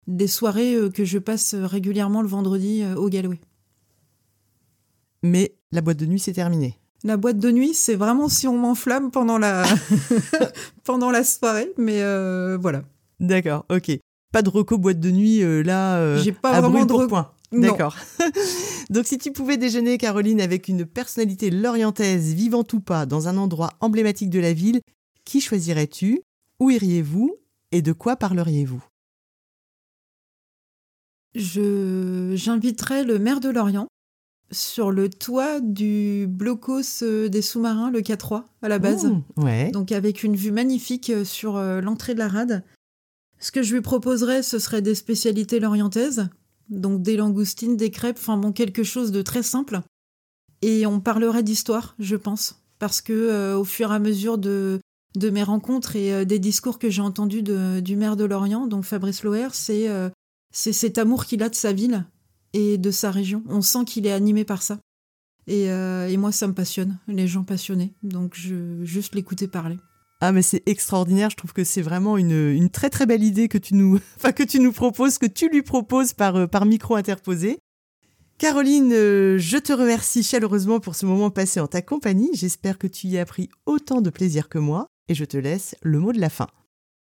des 0.06 0.28
soirées 0.28 0.76
que 0.94 1.04
je 1.04 1.18
passe 1.18 1.54
régulièrement 1.54 2.22
le 2.22 2.28
vendredi 2.28 2.84
au 2.96 3.08
Galway. 3.08 3.40
Mais 5.24 5.54
la 5.72 5.80
boîte 5.80 5.98
de 5.98 6.06
nuit, 6.06 6.20
c'est 6.20 6.32
terminé. 6.32 6.78
La 7.02 7.16
boîte 7.16 7.38
de 7.38 7.50
nuit, 7.50 7.74
c'est 7.74 7.96
vraiment 7.96 8.28
si 8.28 8.46
on 8.46 8.56
m'enflamme 8.56 9.10
pendant 9.10 9.38
la 9.38 9.64
pendant 10.84 11.10
la 11.10 11.24
soirée, 11.24 11.72
mais 11.76 12.02
voilà. 12.56 12.82
D'accord, 13.18 13.66
ok. 13.68 13.98
Pas 14.30 14.42
de 14.42 14.48
reco 14.48 14.78
boîte 14.78 15.00
de 15.00 15.10
nuit 15.10 15.40
là. 15.64 16.16
J'ai 16.18 16.32
pas 16.32 16.60
vraiment 16.60 16.86
de 16.86 17.06
point. 17.06 17.32
D'accord. 17.52 17.96
Donc 18.90 19.06
si 19.06 19.18
tu 19.18 19.32
pouvais 19.32 19.56
déjeuner, 19.56 19.98
Caroline, 19.98 20.40
avec 20.40 20.68
une 20.68 20.84
personnalité 20.84 21.50
lorientaise, 21.50 22.34
vivante 22.34 22.72
ou 22.72 22.80
pas, 22.80 23.06
dans 23.06 23.28
un 23.28 23.36
endroit 23.36 23.70
emblématique 23.80 24.30
de 24.30 24.40
la 24.40 24.52
ville, 24.52 24.80
qui 25.24 25.40
choisirais-tu? 25.40 26.22
Où 26.60 26.70
iriez-vous? 26.70 27.36
Et 27.72 27.82
de 27.82 27.92
quoi 27.92 28.16
parleriez-vous? 28.16 28.82
Je 31.34 32.32
j'inviterais 32.34 33.04
le 33.04 33.18
maire 33.18 33.40
de 33.40 33.50
Lorient 33.50 33.88
sur 34.50 34.90
le 34.90 35.10
toit 35.10 35.60
du 35.60 36.26
blocos 36.26 37.02
euh, 37.02 37.28
des 37.28 37.42
sous-marins, 37.42 37.90
le 37.90 38.00
K3, 38.00 38.44
à 38.62 38.68
la 38.68 38.78
base. 38.78 39.12
ouais. 39.36 39.70
Donc 39.70 39.92
avec 39.92 40.22
une 40.22 40.36
vue 40.36 40.52
magnifique 40.52 41.10
euh, 41.10 41.24
sur 41.24 41.56
euh, 41.56 41.80
l'entrée 41.80 42.14
de 42.14 42.18
la 42.18 42.28
rade. 42.28 42.64
Ce 43.38 43.52
que 43.52 43.62
je 43.62 43.74
lui 43.74 43.82
proposerais, 43.82 44.42
ce 44.42 44.58
serait 44.58 44.82
des 44.82 44.94
spécialités 44.94 45.60
lorientaises, 45.60 46.28
donc 46.70 47.02
des 47.02 47.16
langoustines, 47.16 47.76
des 47.76 47.90
crêpes, 47.90 48.18
enfin 48.18 48.36
bon, 48.36 48.52
quelque 48.52 48.82
chose 48.82 49.12
de 49.12 49.22
très 49.22 49.42
simple. 49.42 49.80
Et 50.62 50.86
on 50.86 51.00
parlerait 51.00 51.42
d'histoire, 51.42 51.94
je 51.98 52.16
pense, 52.16 52.62
parce 52.78 53.00
que 53.00 53.12
euh, 53.12 53.56
au 53.56 53.64
fur 53.64 53.92
et 53.92 53.94
à 53.94 53.98
mesure 53.98 54.38
de, 54.38 54.80
de 55.16 55.30
mes 55.30 55.42
rencontres 55.42 55.96
et 55.96 56.12
euh, 56.12 56.24
des 56.24 56.38
discours 56.38 56.78
que 56.78 56.90
j'ai 56.90 57.02
entendus 57.02 57.42
du 57.42 57.96
maire 57.96 58.16
de 58.16 58.24
Lorient, 58.24 58.66
donc 58.66 58.84
Fabrice 58.84 59.22
Loher, 59.22 59.48
euh, 59.70 60.10
c'est 60.52 60.72
cet 60.72 60.98
amour 60.98 61.26
qu'il 61.26 61.42
a 61.42 61.48
de 61.48 61.54
sa 61.54 61.72
ville 61.72 62.04
et 62.52 62.78
de 62.78 62.90
sa 62.90 63.10
région. 63.10 63.42
On 63.48 63.62
sent 63.62 63.84
qu'il 63.84 64.06
est 64.06 64.12
animé 64.12 64.44
par 64.44 64.62
ça. 64.62 64.78
Et, 65.46 65.64
et, 65.64 66.16
moi, 66.18 66.30
ça 66.30 66.46
me 66.46 66.52
passionne, 66.52 66.98
les 67.08 67.26
gens 67.26 67.42
passionnés. 67.42 67.94
Donc, 68.02 68.34
je 68.34 68.84
juste 68.84 69.14
l'écouter 69.14 69.48
parler. 69.48 69.78
Ah 70.20 70.32
mais 70.32 70.42
c'est 70.42 70.62
extraordinaire, 70.66 71.30
je 71.30 71.36
trouve 71.36 71.52
que 71.52 71.62
c'est 71.62 71.82
vraiment 71.82 72.16
une, 72.16 72.68
très 72.70 72.90
très 72.90 73.06
belle 73.06 73.22
idée 73.22 73.46
que 73.48 73.58
tu 73.58 73.74
nous, 73.74 74.00
enfin, 74.16 74.32
que 74.32 74.42
tu 74.42 74.58
nous 74.58 74.72
proposes, 74.72 75.18
que 75.18 75.26
tu 75.26 75.48
lui 75.48 75.62
proposes 75.62 76.12
par, 76.12 76.36
euh, 76.36 76.46
par 76.46 76.66
micro 76.66 76.96
interposé. 76.96 77.58
Caroline, 78.38 78.92
euh, 78.92 79.38
je 79.38 79.58
te 79.58 79.72
remercie 79.72 80.22
chaleureusement 80.22 80.80
pour 80.80 80.94
ce 80.94 81.06
moment 81.06 81.30
passé 81.30 81.60
en 81.60 81.66
ta 81.66 81.82
compagnie. 81.82 82.30
J'espère 82.34 82.78
que 82.78 82.86
tu 82.86 83.06
y 83.08 83.18
as 83.18 83.24
pris 83.24 83.48
autant 83.66 84.00
de 84.00 84.10
plaisir 84.10 84.48
que 84.48 84.58
moi 84.58 84.88
et 85.08 85.14
je 85.14 85.24
te 85.24 85.36
laisse 85.36 85.76
le 85.82 85.98
mot 85.98 86.12
de 86.12 86.20
la 86.20 86.30
fin. 86.30 86.48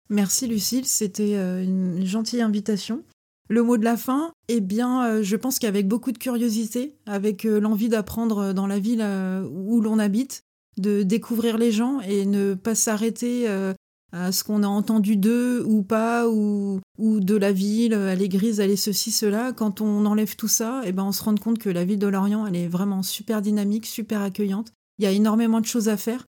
Merci 0.08 0.46
Lucille, 0.46 0.86
c'était 0.86 1.36
euh, 1.36 1.62
une 1.62 2.04
gentille 2.06 2.42
invitation. 2.42 3.02
Le 3.48 3.62
mot 3.62 3.76
de 3.76 3.84
la 3.84 3.96
fin, 3.96 4.32
eh 4.48 4.60
bien, 4.60 5.22
je 5.22 5.36
pense 5.36 5.60
qu'avec 5.60 5.86
beaucoup 5.86 6.10
de 6.10 6.18
curiosité, 6.18 6.96
avec 7.06 7.44
l'envie 7.44 7.88
d'apprendre 7.88 8.52
dans 8.52 8.66
la 8.66 8.80
ville 8.80 9.06
où 9.52 9.80
l'on 9.80 10.00
habite, 10.00 10.45
de 10.78 11.02
découvrir 11.02 11.58
les 11.58 11.72
gens 11.72 12.00
et 12.00 12.26
ne 12.26 12.54
pas 12.54 12.74
s'arrêter 12.74 13.48
euh, 13.48 13.72
à 14.12 14.32
ce 14.32 14.44
qu'on 14.44 14.62
a 14.62 14.68
entendu 14.68 15.16
d'eux 15.16 15.64
ou 15.66 15.82
pas, 15.82 16.28
ou, 16.28 16.80
ou 16.98 17.20
de 17.20 17.34
la 17.34 17.52
ville, 17.52 17.92
elle 17.92 18.22
est 18.22 18.28
grise, 18.28 18.60
elle 18.60 18.70
est 18.70 18.76
ceci, 18.76 19.10
cela. 19.10 19.52
Quand 19.52 19.80
on 19.80 20.06
enlève 20.06 20.36
tout 20.36 20.48
ça, 20.48 20.82
et 20.84 20.88
eh 20.88 20.92
ben 20.92 21.04
on 21.04 21.12
se 21.12 21.22
rend 21.22 21.34
compte 21.36 21.58
que 21.58 21.70
la 21.70 21.84
ville 21.84 21.98
de 21.98 22.06
Lorient, 22.06 22.46
elle 22.46 22.56
est 22.56 22.68
vraiment 22.68 23.02
super 23.02 23.42
dynamique, 23.42 23.86
super 23.86 24.22
accueillante. 24.22 24.72
Il 24.98 25.04
y 25.04 25.08
a 25.08 25.12
énormément 25.12 25.60
de 25.60 25.66
choses 25.66 25.88
à 25.88 25.96
faire. 25.96 26.24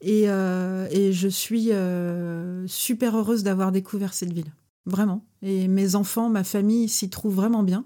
Et, 0.00 0.24
euh, 0.26 0.86
et 0.90 1.12
je 1.12 1.28
suis 1.28 1.72
euh, 1.72 2.66
super 2.68 3.16
heureuse 3.16 3.42
d'avoir 3.42 3.72
découvert 3.72 4.14
cette 4.14 4.32
ville. 4.32 4.52
Vraiment. 4.86 5.24
Et 5.42 5.68
mes 5.68 5.96
enfants, 5.96 6.30
ma 6.30 6.44
famille 6.44 6.88
s'y 6.88 7.10
trouvent 7.10 7.34
vraiment 7.34 7.62
bien 7.62 7.84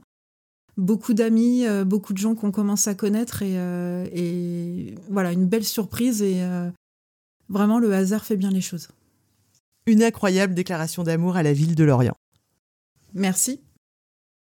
beaucoup 0.76 1.14
d'amis, 1.14 1.66
euh, 1.66 1.84
beaucoup 1.84 2.12
de 2.12 2.18
gens 2.18 2.34
qu'on 2.34 2.50
commence 2.50 2.86
à 2.88 2.94
connaître 2.94 3.40
euh, 3.42 4.06
et, 4.12 4.94
voilà, 5.10 5.32
une 5.32 5.46
belle 5.46 5.64
surprise 5.64 6.22
et 6.22 6.42
euh, 6.42 6.70
vraiment 7.48 7.78
le 7.78 7.92
hasard 7.94 8.24
fait 8.24 8.36
bien 8.36 8.50
les 8.50 8.60
choses. 8.60 8.88
Une 9.86 10.02
incroyable 10.02 10.54
déclaration 10.54 11.02
d'amour 11.02 11.36
à 11.36 11.42
la 11.42 11.52
ville 11.52 11.74
de 11.74 11.84
Lorient. 11.84 12.16
Merci. 13.14 13.60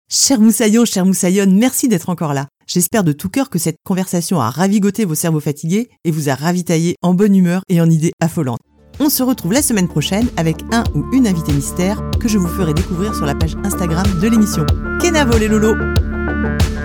Cher 0.09 0.39
Moussaillon, 0.39 0.85
cher 0.85 1.05
Moussaillonne, 1.05 1.57
merci 1.57 1.89
d'être 1.89 2.09
encore 2.09 2.33
là. 2.33 2.47
J'espère 2.65 3.03
de 3.03 3.11
tout 3.11 3.29
cœur 3.29 3.49
que 3.49 3.59
cette 3.59 3.75
conversation 3.85 4.39
a 4.39 4.49
ravigoté 4.49 5.03
vos 5.03 5.15
cerveaux 5.15 5.41
fatigués 5.41 5.89
et 6.05 6.11
vous 6.11 6.29
a 6.29 6.35
ravitaillé 6.35 6.95
en 7.01 7.13
bonne 7.13 7.35
humeur 7.35 7.61
et 7.67 7.81
en 7.81 7.89
idées 7.89 8.13
affolantes. 8.21 8.59
On 8.99 9.09
se 9.09 9.21
retrouve 9.21 9.53
la 9.53 9.61
semaine 9.61 9.87
prochaine 9.87 10.27
avec 10.37 10.63
un 10.71 10.83
ou 10.95 11.05
une 11.13 11.27
invitée 11.27 11.53
mystère 11.53 12.01
que 12.19 12.27
je 12.27 12.37
vous 12.37 12.47
ferai 12.47 12.73
découvrir 12.73 13.13
sur 13.13 13.25
la 13.25 13.35
page 13.35 13.55
Instagram 13.63 14.05
de 14.21 14.27
l'émission. 14.27 14.65
Kenavo 15.01 15.37
les 15.37 15.49
lolos 15.49 15.75
thank 16.43 16.69
you 16.69 16.76